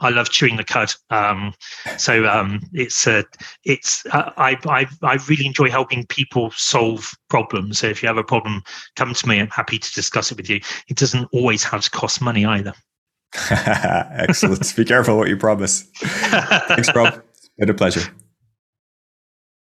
[0.00, 0.92] I love chewing the cud.
[1.10, 1.54] Um,
[1.98, 3.22] so um, it's uh,
[3.64, 7.78] it's uh, I, I I really enjoy helping people solve problems.
[7.78, 8.62] So if you have a problem,
[8.96, 9.40] come to me.
[9.40, 10.60] I'm happy to discuss it with you.
[10.88, 12.74] It doesn't always have to cost money either.
[13.50, 14.74] Excellent.
[14.76, 15.82] Be careful what you promise.
[15.94, 17.22] Thanks, Rob.
[17.34, 18.10] It's been a pleasure.